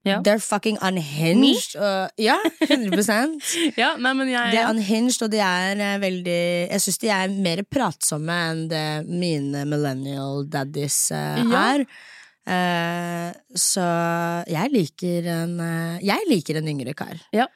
Ja. 0.05 0.19
They're 0.21 0.41
fucking 0.43 0.77
unhinged. 0.85 1.75
Uh, 1.75 2.07
ja, 2.21 2.37
100 2.67 3.39
ja, 3.81 3.95
nei, 3.97 4.11
men 4.13 4.29
jeg 4.29 4.53
De 4.53 4.59
er 4.61 4.69
unhinged, 4.69 5.23
og 5.25 5.31
de 5.33 5.39
er 5.41 5.81
uh, 5.81 5.95
veldig 6.03 6.41
Jeg 6.69 6.83
syns 6.83 7.01
de 7.01 7.09
er 7.15 7.33
mer 7.33 7.63
pratsomme 7.65 8.35
enn 8.51 8.67
det 8.69 8.85
mine 9.09 9.65
millennial 9.69 10.45
daddies 10.45 10.99
uh, 11.15 11.41
Ja. 11.41 11.63
er. 11.75 11.87
Eh, 12.45 13.31
så 13.57 13.83
jeg 14.45 14.69
liker 14.69 15.25
en 15.33 15.55
Jeg 16.05 16.27
liker 16.29 16.59
en 16.59 16.67
yngre 16.69 16.93
kar. 16.93 17.17
Ja. 17.33 17.47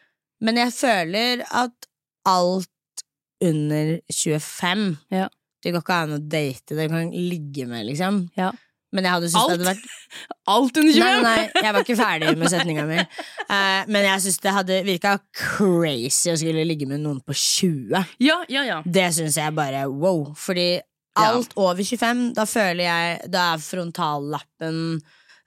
Men 0.41 0.57
jeg 0.57 0.73
føler 0.73 1.43
at 1.45 1.85
alt 2.25 3.03
under 3.45 3.99
25 4.09 4.97
Ja. 5.13 5.27
Det 5.61 5.73
går 5.75 5.83
ikke 5.83 5.99
an 6.07 6.15
å 6.15 6.19
date, 6.23 6.75
det 6.77 6.87
kan 6.89 7.11
ligge 7.11 7.65
med, 7.67 7.85
liksom. 7.89 8.23
Ja. 8.39 8.49
Men 8.95 9.05
jeg 9.05 9.13
hadde 9.13 9.29
syntes 9.29 9.37
det 9.37 9.43
Alt? 9.43 9.53
hadde 9.53 9.67
vært 9.69 10.45
Alt 10.49 10.79
under 10.81 10.95
25! 10.95 11.03
Nei, 11.03 11.21
nei, 11.25 11.63
jeg 11.63 11.73
var 11.75 11.85
ikke 11.85 11.97
ferdig 11.99 12.31
med 12.41 12.51
setninga 12.53 12.85
mi. 12.89 12.99
Uh, 13.45 13.81
men 13.93 14.07
jeg 14.07 14.23
syns 14.25 14.39
det 14.41 14.53
hadde 14.55 14.79
virka 14.87 15.15
crazy 15.37 16.31
å 16.33 16.37
skulle 16.41 16.65
ligge 16.65 16.89
med 16.89 17.03
noen 17.03 17.19
på 17.21 17.35
20. 17.37 18.15
Ja, 18.25 18.39
ja, 18.49 18.65
ja. 18.65 18.79
Det 18.85 19.09
syns 19.17 19.37
jeg 19.37 19.55
bare 19.57 19.85
wow. 19.91 20.31
Fordi 20.37 20.71
alt 21.19 21.53
over 21.59 21.83
25, 21.83 22.29
da 22.37 22.45
føler 22.47 22.85
jeg 22.85 23.31
Da 23.33 23.41
er 23.55 23.63
frontallappen 23.63 24.77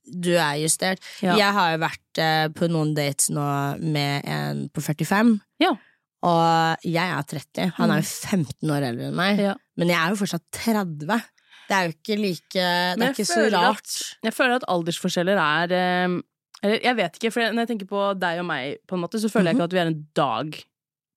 Du 0.03 0.33
er 0.35 0.59
justert. 0.61 1.03
Ja. 1.25 1.39
Jeg 1.39 1.57
har 1.57 1.75
jo 1.75 1.83
vært 1.83 2.23
uh, 2.23 2.47
på 2.55 2.71
noen 2.71 2.95
dates 2.99 3.31
nå 3.33 3.47
med 3.83 4.29
en 4.29 4.67
på 4.71 4.85
45. 4.85 5.37
Ja. 5.63 5.75
Og 6.23 6.87
jeg 6.87 7.03
er 7.03 7.27
30. 7.27 7.75
Han 7.81 7.91
er 7.91 8.03
jo 8.03 8.07
15 8.07 8.71
år 8.71 8.91
eldre 8.93 9.11
enn 9.11 9.19
meg. 9.19 9.41
Ja. 9.43 9.55
Men 9.79 9.91
jeg 9.91 9.99
er 9.99 10.13
jo 10.13 10.21
fortsatt 10.23 10.45
30. 10.55 11.23
Det 11.73 11.79
er 11.79 11.87
jo 11.89 11.95
ikke 11.97 12.19
like 12.21 12.65
Det 12.67 12.99
Men 13.01 13.07
er 13.09 13.15
ikke 13.17 13.29
så 13.31 13.47
rart. 13.55 13.87
At, 13.97 14.27
jeg 14.29 14.37
føler 14.37 14.59
at 14.61 14.67
aldersforskjeller 14.69 15.41
er 15.41 15.73
eh, 15.79 16.19
Eller 16.63 16.85
jeg 16.85 16.99
vet 17.01 17.17
ikke, 17.19 17.33
for 17.33 17.49
når 17.57 17.65
jeg 17.65 17.73
tenker 17.73 17.89
på 17.91 18.03
deg 18.21 18.43
og 18.43 18.47
meg, 18.51 18.77
på 18.87 18.99
en 18.99 19.03
måte, 19.07 19.19
så 19.23 19.31
føler 19.33 19.51
jeg 19.51 19.59
ikke 19.59 19.71
at 19.71 19.75
vi 19.79 19.83
er 19.83 19.91
en 19.91 20.05
dag 20.19 20.61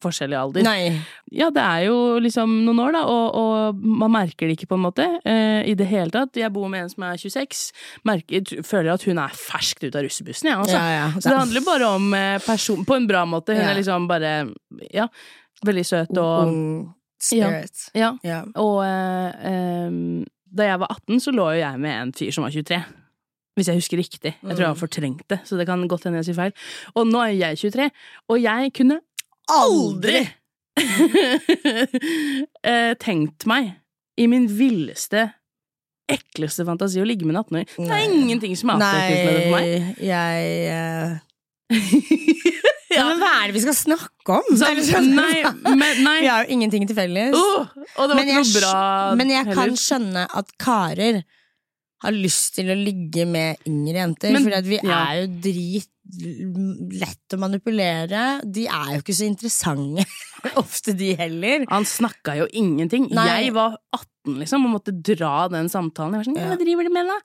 forskjell 0.05 0.33
i 0.35 0.37
alder. 0.37 0.61
Mhm. 0.61 0.67
Nei. 0.67 1.01
Ja, 1.33 1.47
det 1.55 1.61
er 1.63 1.85
jo 1.87 1.95
liksom 2.21 2.51
noen 2.65 2.81
år, 2.83 2.91
da, 2.93 3.03
og, 3.09 3.37
og 3.39 3.85
man 4.03 4.11
merker 4.13 4.45
det 4.49 4.57
ikke 4.57 4.67
på 4.73 4.77
en 4.77 4.83
måte 4.83 5.05
eh, 5.25 5.61
i 5.65 5.73
det 5.77 5.87
hele 5.89 6.13
tatt. 6.13 6.35
Jeg 6.37 6.51
bor 6.53 6.67
med 6.69 6.83
en 6.83 6.91
som 6.91 7.05
er 7.07 7.17
26, 7.21 7.71
merker, 8.05 8.51
føler 8.67 8.91
at 8.93 9.05
hun 9.07 9.21
er 9.23 9.33
ferskt 9.39 9.85
ut 9.87 9.95
av 9.95 10.05
russebussen, 10.05 10.51
jeg, 10.51 10.59
altså. 10.61 10.77
Ja, 10.77 10.91
ja. 10.99 11.07
Så 11.15 11.31
det 11.31 11.39
handler 11.39 11.65
bare 11.65 11.89
om 11.95 12.13
eh, 12.13 12.35
person 12.45 12.85
På 12.85 12.97
en 12.99 13.07
bra 13.09 13.23
måte. 13.29 13.55
Hun 13.55 13.63
Ja. 13.63 13.71
er 13.71 13.79
liksom 13.79 14.05
bare 14.11 14.35
Ja, 14.93 15.07
veldig 15.65 15.85
søt 15.87 16.17
og 16.21 16.51
Ung 16.51 16.93
spirit. 17.25 17.87
Ja. 17.97 18.11
Ja. 18.23 18.43
Og 18.61 18.83
uh, 18.83 19.47
em, 19.49 20.25
da 20.55 20.69
jeg 20.69 20.79
var 20.81 20.93
18, 20.93 21.19
så 21.23 21.33
lå 21.35 21.49
jo 21.53 21.59
jeg 21.61 21.81
med 21.83 21.95
en 21.95 22.13
fyr 22.15 22.31
som 22.35 22.45
var 22.45 22.53
23. 22.55 22.79
Hvis 23.55 23.69
jeg 23.71 23.79
husker 23.79 23.99
riktig. 23.99 24.31
Jeg 24.35 24.51
tror 24.51 24.63
jeg 24.65 24.71
har 24.73 24.79
fortrengt 24.79 25.29
det, 25.31 25.39
så 25.47 25.55
det 25.59 25.67
kan 25.67 25.87
godt 25.87 26.03
hende 26.07 26.19
jeg 26.19 26.29
sier 26.29 26.39
feil. 26.39 26.55
Og 26.95 27.07
nå 27.07 27.21
er 27.23 27.35
jeg 27.37 27.61
23, 27.63 27.89
og 28.31 28.41
jeg 28.43 28.73
kunne 28.75 28.99
aldri 29.51 30.17
eh, 32.71 32.93
tenkt 32.99 33.47
meg 33.47 33.71
i 34.19 34.27
min 34.31 34.47
villeste, 34.51 35.29
ekleste 36.11 36.65
fantasi 36.67 37.01
å 37.01 37.07
ligge 37.07 37.25
med 37.27 37.35
en 37.35 37.43
18-åring. 37.43 37.69
Det 37.77 37.95
er 37.95 38.03
ingenting 38.09 38.53
som 38.59 38.73
er 38.73 38.83
attraktivt 38.83 39.23
med 39.23 39.33
det 39.33 39.45
for 39.45 39.55
meg. 39.55 39.65
Nei, 39.65 40.09
jeg 40.11 40.35
eh, 40.75 41.11
Ja. 42.95 43.05
Men 43.11 43.23
hva 43.23 43.31
er 43.37 43.49
det 43.49 43.57
vi 43.57 43.63
skal 43.65 43.77
snakke 43.77 44.37
om? 44.39 44.51
Så, 44.57 45.01
nei, 45.03 45.41
men, 45.75 46.03
nei. 46.05 46.19
Vi 46.23 46.29
har 46.31 46.45
jo 46.45 46.55
ingenting 46.55 46.85
til 46.89 46.97
felles. 46.97 47.35
Det 47.35 47.95
var 47.99 48.13
Men 48.17 48.31
jeg 48.31 48.51
bra 48.55 48.75
Men 49.19 49.33
jeg 49.33 49.49
kan 49.51 49.63
heller. 49.65 49.81
skjønne 49.81 50.27
at 50.41 50.53
karer 50.61 51.23
har 52.05 52.13
lyst 52.13 52.57
til 52.59 52.69
å 52.69 52.77
ligge 52.77 53.25
med 53.29 53.61
yngre 53.69 54.01
jenter, 54.03 54.35
for 54.37 54.67
vi 54.67 54.79
ja. 54.81 54.97
er 55.07 55.21
jo 55.23 55.29
drit 55.47 55.91
lett 56.05 57.33
å 57.33 57.39
manipulere. 57.41 58.25
De 58.43 58.67
er 58.69 58.91
jo 58.93 59.01
ikke 59.01 59.15
så 59.17 59.25
interessante 59.25 60.05
ofte, 60.61 60.93
de 60.97 61.15
heller. 61.17 61.65
Han 61.71 61.87
snakka 61.89 62.37
jo 62.43 62.49
ingenting. 62.53 63.09
Nei. 63.15 63.25
Jeg 63.47 63.55
var 63.55 63.79
18 63.95 64.37
liksom 64.43 64.67
og 64.67 64.75
måtte 64.77 64.93
dra 64.93 65.47
den 65.53 65.71
samtalen. 65.71 66.17
Jeg 66.17 66.21
var 66.21 66.29
sånn, 66.29 66.39
Ja. 66.41 66.51
Hva 66.51 66.59
driver 66.61 66.87
du 66.87 66.93
med, 66.93 67.09
da? 67.09 67.17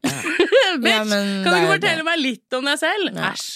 Bitch, 0.80 0.86
Ja, 0.86 1.02
kan 1.02 1.50
du 1.50 1.56
ikke 1.58 1.72
fortelle 1.72 1.72
fortelle 1.74 2.06
meg 2.06 2.22
litt 2.22 2.56
om 2.56 2.70
deg 2.70 2.78
selv? 2.78 3.10
Ja. 3.10 3.32
Æsj. 3.32 3.50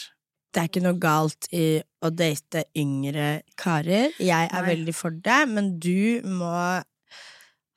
Det 0.55 0.63
er 0.63 0.69
ikke 0.71 0.85
noe 0.85 0.99
galt 1.03 1.49
i 1.53 1.83
å 2.05 2.11
date 2.15 2.65
yngre 2.79 3.43
karer. 3.59 4.13
Jeg 4.23 4.49
er 4.53 4.63
Nei. 4.63 4.69
veldig 4.77 4.95
for 4.95 5.11
det, 5.11 5.41
men 5.51 5.79
du 5.83 6.23
må 6.23 6.81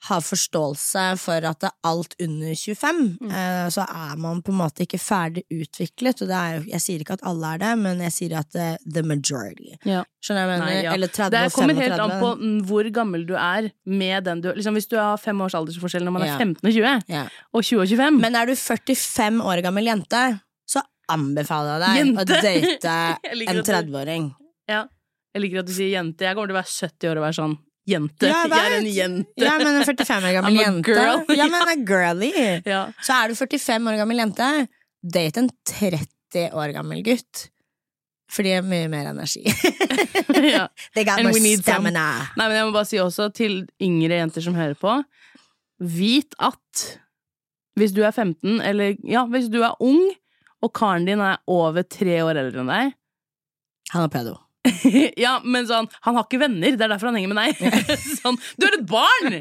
ha 0.08 0.20
forståelse 0.24 1.04
for 1.20 1.44
at 1.50 1.58
det 1.63 1.68
er 1.72 1.90
alt 1.90 2.13
under 2.22 2.54
25, 2.56 3.18
Mm. 3.20 3.32
eh, 3.34 3.68
så 3.74 3.82
er 3.90 4.16
man 4.16 4.42
på 4.44 4.54
en 4.54 4.60
måte 4.62 4.86
ikke 4.86 5.00
ferdig 5.02 5.44
utviklet. 5.52 6.22
Og 6.22 6.28
det 6.30 6.38
er, 6.38 6.54
jo- 6.60 6.70
jeg 6.72 6.80
sier 6.82 7.00
ikke 7.02 7.13
at 7.18 7.24
alle 7.26 7.56
er 7.56 7.58
det, 7.58 7.78
men 7.80 7.98
jeg 8.00 8.12
sier 8.13 8.38
at 8.38 8.50
det, 8.52 8.78
the 8.86 9.02
majority. 9.02 9.76
Ja. 9.84 10.04
Skjønner 10.22 10.46
jeg 10.46 10.60
mener? 10.60 10.66
Nei, 10.66 10.84
ja. 10.84 10.94
Eller 10.94 11.08
30 11.08 11.30
Det 11.32 11.46
og 11.48 11.52
kommer 11.52 11.76
helt 11.82 12.00
an 12.00 12.12
på 12.22 12.40
mm, 12.40 12.62
hvor 12.68 12.92
gammel 12.94 13.26
du 13.26 13.34
er 13.36 13.72
med 13.86 14.24
den 14.24 14.42
du 14.42 14.54
liksom 14.54 14.74
Hvis 14.76 14.88
du 14.88 14.96
har 14.98 15.18
fem 15.18 15.42
års 15.42 15.56
aldersforskjell 15.56 16.04
når 16.04 16.12
man 16.13 16.22
er 16.22 16.26
Ja. 16.28 16.38
15 16.38 16.68
og 16.68 16.74
20, 16.74 17.04
Ja. 17.10 17.28
og 17.54 17.63
20 17.63 17.82
og 17.82 17.88
25 17.88 18.22
Men 18.22 18.36
er 18.36 18.46
du 18.46 18.54
45 18.56 19.42
år 19.42 19.62
gammel 19.63 19.84
jente, 19.86 20.42
anbefaler 21.13 21.80
deg 21.84 21.98
Jente. 22.02 22.22
å 22.22 22.28
date 22.48 22.93
en 23.54 23.63
30-åring. 23.72 24.30
ja. 24.72 24.86
Jeg 25.36 25.43
liker 25.43 25.60
at 25.62 25.67
du 25.67 25.74
sier 25.76 25.91
jente. 25.91 26.24
Jeg 26.26 26.34
kommer 26.34 26.50
til 26.50 26.56
å 26.56 26.58
være 26.58 26.72
70 26.72 27.10
år 27.12 27.20
og 27.20 27.24
være 27.28 27.36
sånn 27.38 27.52
jente. 27.86 28.26
Ja, 28.32 28.38
jeg 28.50 28.58
er 28.72 28.74
en 28.80 28.88
jente. 28.89 29.43
Ja, 29.43 29.52
men 29.60 29.67
en 29.78 29.84
45 29.86 30.24
år 30.26 30.34
gammel 30.34 30.56
jente 30.63 30.96
girl. 30.96 31.20
Ja, 31.38 31.46
men 31.52 31.70
en 31.76 31.84
girly. 31.86 32.32
Ja. 32.74 32.80
Så 33.06 33.13
er 33.20 33.30
du 33.30 33.36
45 33.38 33.91
år 33.91 34.00
gammel 34.00 34.22
jente, 34.24 34.48
date 35.06 35.43
en 35.43 35.52
30 35.70 36.56
år 36.58 36.74
gammel 36.74 37.04
gutt. 37.06 37.43
For 38.34 38.43
de 38.48 38.56
har 38.58 38.65
mye 38.65 38.88
mer 38.89 39.12
energi. 39.12 39.43
ja. 40.56 40.65
They 40.96 41.06
got 41.06 41.20
And 41.22 41.30
more 41.30 41.54
stamina. 41.62 42.08
Nei, 42.39 42.48
men 42.50 42.58
jeg 42.58 42.65
må 42.72 42.74
bare 42.80 42.89
si 42.89 42.98
også 43.04 43.30
til 43.38 43.60
yngre 43.84 44.17
jenter 44.24 44.41
som 44.48 44.58
hører 44.58 44.74
på 44.80 44.98
Vit 45.80 46.34
at 46.41 46.88
hvis 47.78 47.93
du 47.93 48.02
er 48.02 48.15
15, 48.15 48.58
eller 48.65 48.96
ja, 49.06 49.28
hvis 49.30 49.52
du 49.54 49.60
er 49.62 49.78
ung, 49.86 50.02
og 50.63 50.72
karen 50.74 51.06
din 51.08 51.22
er 51.22 51.38
over 51.48 51.84
tre 51.86 52.20
år 52.26 52.39
eldre 52.41 52.63
enn 52.63 52.72
deg 52.72 52.93
Han 53.93 54.04
er 54.08 54.13
pedo. 54.13 54.36
Ja, 55.24 55.38
men 55.48 55.63
sånn, 55.70 55.86
han 56.04 56.17
har 56.17 56.26
ikke 56.26 56.41
venner, 56.41 56.74
det 56.76 56.84
er 56.84 56.89
derfor 56.91 57.08
han 57.12 57.15
henger 57.15 57.32
med 57.32 57.39
deg. 57.39 57.84
sånn, 58.22 58.36
du 58.60 58.65
er 58.67 58.76
et 58.82 58.88
barn! 58.89 59.38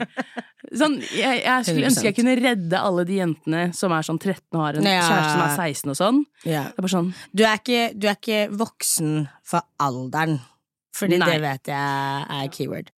sånn, 0.76 0.94
jeg, 1.14 1.40
jeg 1.42 1.64
skulle 1.66 1.88
ønske 1.88 2.06
jeg 2.08 2.16
kunne 2.18 2.34
redde 2.38 2.78
alle 2.78 3.04
de 3.08 3.16
jentene 3.20 3.64
som 3.74 3.94
er 3.96 4.06
sånn 4.06 4.20
13 4.22 4.42
og 4.54 4.62
har 4.62 4.78
en 4.78 4.86
Ja. 4.86 5.00
kjæreste 5.02 5.32
som 5.32 5.42
er 5.46 5.56
16 5.56 5.90
og 5.94 5.98
sånn. 5.98 6.20
Ja. 6.46 6.62
Det 6.70 6.78
er 6.78 6.86
bare 6.86 6.94
sånn 6.94 7.10
Du, 7.32 7.42
er 7.46 7.58
ikke, 7.58 7.80
du 7.98 8.06
er 8.10 8.18
ikke 8.20 8.40
voksen 8.62 9.12
for 9.46 9.66
alderen, 9.82 10.38
fordi 10.94 11.18
Nei. 11.22 11.32
det 11.32 11.40
vet 11.48 11.72
jeg 11.74 12.26
er 12.38 12.52
keyword. 12.54 12.92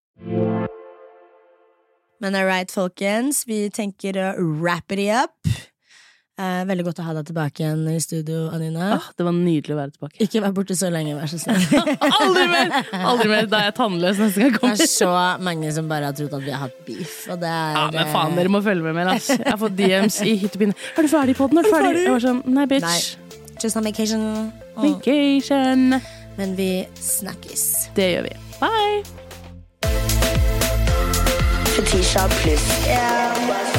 Men 2.21 2.35
all 2.35 2.45
right, 2.45 2.69
folkens, 2.71 3.45
vi 3.47 3.69
tenker 3.71 4.17
å 4.19 4.29
wrap 4.59 4.91
it 4.91 5.05
up. 5.07 5.37
Eh, 6.39 6.61
veldig 6.69 6.85
godt 6.87 6.99
å 7.01 7.03
ha 7.03 7.13
deg 7.17 7.25
tilbake 7.27 7.63
igjen 7.65 7.81
i 7.91 7.97
studio, 7.99 8.45
Anine. 8.55 8.85
Ah, 8.95 9.07
Det 9.17 9.25
var 9.27 9.33
nydelig 9.35 9.73
å 9.75 9.79
være 9.81 9.91
tilbake. 9.97 10.21
Ikke 10.23 10.39
vær 10.45 10.53
borte 10.55 10.77
så 10.79 10.87
lenge, 10.93 11.17
vær 11.17 11.27
så 11.27 11.39
snill. 11.41 11.65
Aldri 12.23 12.45
mer! 12.47 12.71
Aldri 12.95 13.27
mer, 13.27 13.49
Da 13.51 13.59
er 13.59 13.67
jeg 13.67 13.75
tannløs 13.81 14.21
neste 14.23 14.47
gang 14.55 14.69
jeg 14.71 14.79
Det 14.79 14.85
er 14.87 14.91
så 14.93 15.09
mange 15.43 15.73
som 15.75 15.89
bare 15.91 16.07
har 16.07 16.15
trodd 16.15 16.37
at 16.37 16.45
vi 16.45 16.53
har 16.55 16.63
hatt 16.63 16.77
beef, 16.87 17.17
og 17.27 17.41
det 17.43 17.49
er 17.51 17.75
Ja, 17.75 17.83
men 17.97 18.13
faen, 18.13 18.37
dere 18.39 18.53
må 18.55 18.63
følge 18.63 18.87
med 18.87 18.95
mer, 19.01 19.11
ass. 19.17 19.27
Jeg 19.35 19.43
har 19.49 19.59
fått 19.59 19.75
DMs 19.75 20.21
i 20.23 20.37
hytt 20.39 20.55
og 20.55 20.63
pine. 20.63 20.77
Er 20.95 21.03
du 21.03 21.11
ferdig 21.11 21.35
på 21.35 21.49
den? 21.51 21.59
Er 21.59 21.67
du 21.67 21.73
ferdig? 21.75 22.05
Jeg 22.05 22.15
var 22.15 22.25
sånn, 22.29 22.41
nei, 22.55 22.67
bitch. 22.71 22.87
Nei. 22.87 23.35
Just 23.59 23.75
on 23.75 23.83
vacation. 23.83 24.23
Oh. 24.77 24.85
Vacation. 24.85 25.99
Men 26.39 26.55
vi 26.55 26.69
snakkes. 27.03 27.89
Det 27.99 28.13
gjør 28.13 28.29
vi. 28.29 28.37
Bye! 28.63 29.03
Fetisha 31.75 32.27
pluss 32.39 33.78